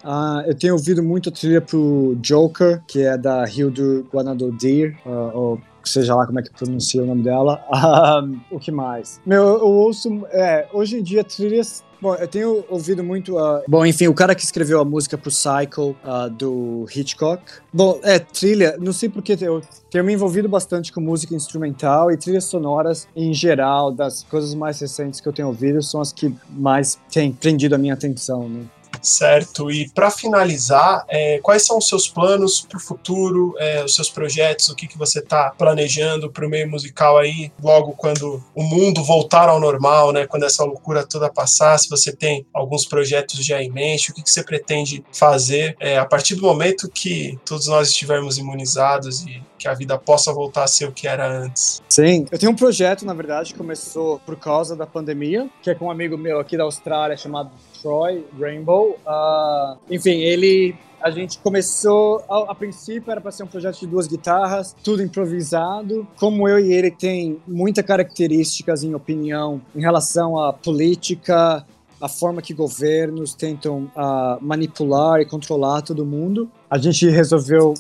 [0.48, 6.16] eu tenho ouvido muito a trilha pro Joker, que é da Hildur Guanadodir, ou seja
[6.16, 7.64] lá como é que pronuncia o nome dela.
[8.52, 9.20] o que mais?
[9.26, 13.38] Meu, eu ouço, é, hoje em dia, trilhas Bom, eu tenho ouvido muito.
[13.38, 13.62] Uh...
[13.68, 17.44] Bom, enfim, o cara que escreveu a música pro Cycle uh, do Hitchcock.
[17.74, 22.18] Bom, é, trilha, não sei porque eu tenho me envolvido bastante com música instrumental e
[22.18, 26.34] trilhas sonoras em geral, das coisas mais recentes que eu tenho ouvido, são as que
[26.50, 28.64] mais têm prendido a minha atenção, né?
[29.02, 29.72] Certo.
[29.72, 34.10] E para finalizar, é, quais são os seus planos para o futuro, é, os seus
[34.10, 38.64] projetos, o que, que você está planejando para o meio musical aí, logo quando o
[38.64, 40.28] mundo voltar ao normal, né?
[40.28, 44.24] Quando essa loucura toda passar, se você tem alguns projetos já em mente, o que,
[44.24, 49.42] que você pretende fazer é, a partir do momento que todos nós estivermos imunizados e
[49.60, 51.84] que a vida possa voltar a ser o que era antes.
[51.90, 55.76] Sim, eu tenho um projeto, na verdade, que começou por causa da pandemia, que é
[55.76, 57.52] com um amigo meu aqui da Austrália chamado
[57.82, 58.98] Troy Rainbow.
[59.06, 63.88] Uh, enfim, ele a gente começou, a, a princípio era para ser um projeto de
[63.88, 66.06] duas guitarras, tudo improvisado.
[66.18, 71.66] Como eu e ele tem muitas características em opinião em relação à política,
[72.02, 77.74] a forma que governos tentam uh, manipular e controlar todo mundo, a gente resolveu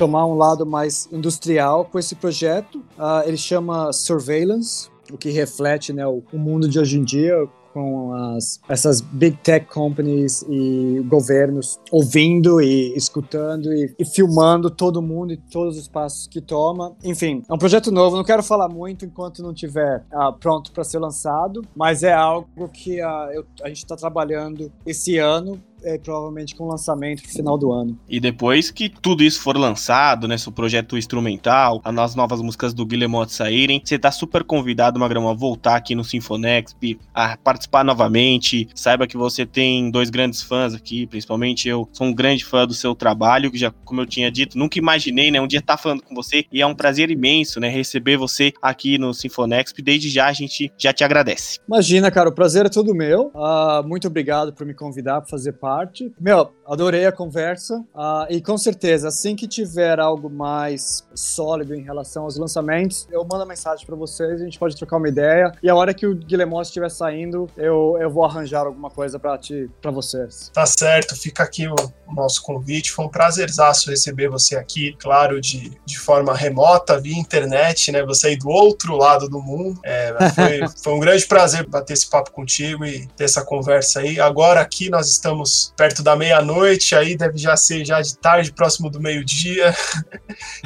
[0.00, 2.78] tomar um lado mais industrial com esse projeto.
[2.98, 7.36] Uh, ele chama Surveillance, o que reflete né, o, o mundo de hoje em dia,
[7.74, 15.02] com as, essas big tech companies e governos ouvindo e escutando e, e, filmando todo
[15.02, 16.96] mundo e todos os passos que toma.
[17.04, 20.82] Enfim, é um projeto novo, não quero falar muito enquanto não estiver uh, pronto para
[20.82, 25.98] ser lançado, mas é algo que uh, eu, a gente está trabalhando esse ano é,
[25.98, 27.98] provavelmente com lançamento no final do ano.
[28.08, 32.86] E depois que tudo isso for lançado, né, seu projeto instrumental, as novas músicas do
[32.86, 38.68] Guillemot saírem, você tá super convidado, Magrão, a voltar aqui no Sinfonexp, a participar novamente.
[38.74, 42.74] Saiba que você tem dois grandes fãs aqui, principalmente eu sou um grande fã do
[42.74, 45.82] seu trabalho, que já, como eu tinha dito, nunca imaginei, né, um dia estar tá
[45.82, 49.80] falando com você e é um prazer imenso, né, receber você aqui no Sinfonexp.
[49.82, 51.58] Desde já a gente já te agradece.
[51.66, 53.30] Imagina, cara, o prazer é todo meu.
[53.34, 56.12] Uh, muito obrigado por me convidar para fazer parte parte.
[56.20, 57.78] Meu, adorei a conversa.
[57.94, 63.24] Uh, e com certeza, assim que tiver algo mais sólido em relação aos lançamentos, eu
[63.24, 65.52] mando a mensagem para vocês, a gente pode trocar uma ideia.
[65.62, 69.90] E a hora que o Guilherme estiver saindo, eu, eu vou arranjar alguma coisa para
[69.90, 70.50] vocês.
[70.52, 71.74] Tá certo, fica aqui o,
[72.06, 72.92] o, nosso convite.
[72.92, 78.04] Foi um prazerzaço receber você aqui, claro, de, de forma remota, via internet, né?
[78.04, 79.80] Você aí do outro lado do mundo.
[79.84, 84.20] É, foi, foi um grande prazer bater esse papo contigo e ter essa conversa aí.
[84.20, 88.90] Agora aqui nós estamos perto da meia-noite, aí deve já ser já de tarde, próximo
[88.90, 89.74] do meio-dia.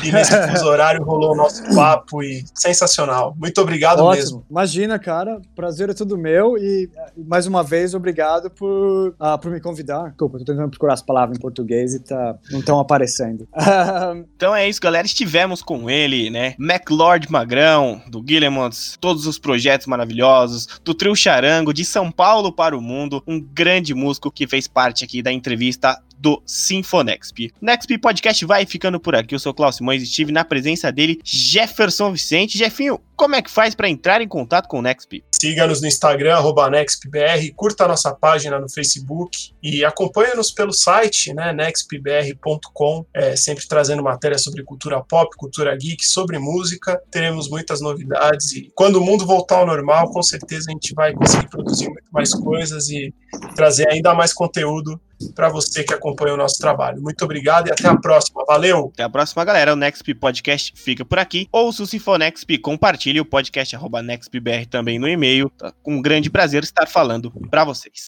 [0.03, 3.35] e nesse fuso horário rolou o nosso papo e sensacional.
[3.39, 4.23] Muito obrigado Ótimo.
[4.23, 4.47] mesmo.
[4.51, 9.61] Imagina, cara, prazer é tudo meu e mais uma vez obrigado por, uh, por me
[9.61, 10.09] convidar.
[10.09, 13.49] Desculpa, tô tentando procurar as palavras em português e tá, não estão aparecendo.
[14.37, 15.07] então é isso, galera.
[15.07, 16.55] Estivemos com ele, né?
[16.59, 22.77] MacLord Magrão, do Guillemons, todos os projetos maravilhosos, do Trio Charango, de São Paulo para
[22.77, 25.84] o Mundo, um grande músico que fez parte aqui da entrevista
[26.25, 27.53] do Sinfonexp.
[27.61, 29.35] Nexp Podcast vai ficando por aqui.
[29.35, 32.57] Eu sou Klaus Simões e estive na presença dele, Jefferson Vicente.
[32.57, 35.23] Jefinho, como é que faz para entrar em contato com o Nexp?
[35.31, 36.39] Siga-nos no Instagram,
[36.71, 43.69] NexpBR, curta a nossa página no Facebook e acompanhe-nos pelo site, né, nexpbr.com, é, sempre
[43.69, 47.01] trazendo matéria sobre cultura pop, cultura geek, sobre música.
[47.11, 51.13] Teremos muitas novidades e quando o mundo voltar ao normal, com certeza a gente vai
[51.13, 53.13] conseguir produzir muito mais coisas e
[53.55, 54.99] trazer ainda mais conteúdo
[55.33, 57.01] para você que acompanha o nosso trabalho.
[57.01, 58.45] Muito obrigado e até a próxima.
[58.47, 58.91] Valeu!
[58.93, 59.73] Até a próxima, galera.
[59.73, 61.49] O Nexp Podcast fica por aqui.
[61.53, 65.51] Ouça o Sinfonexp, compartilhe o podcast arroba NextBR também no e-mail.
[65.51, 65.73] Tá?
[65.83, 68.07] Com um grande prazer estar falando para vocês.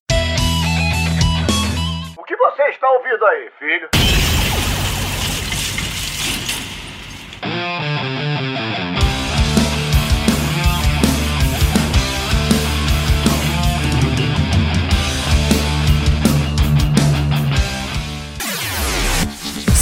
[2.17, 3.89] O que você está ouvindo aí, filho?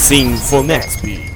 [0.05, 1.34] Sinfonexp.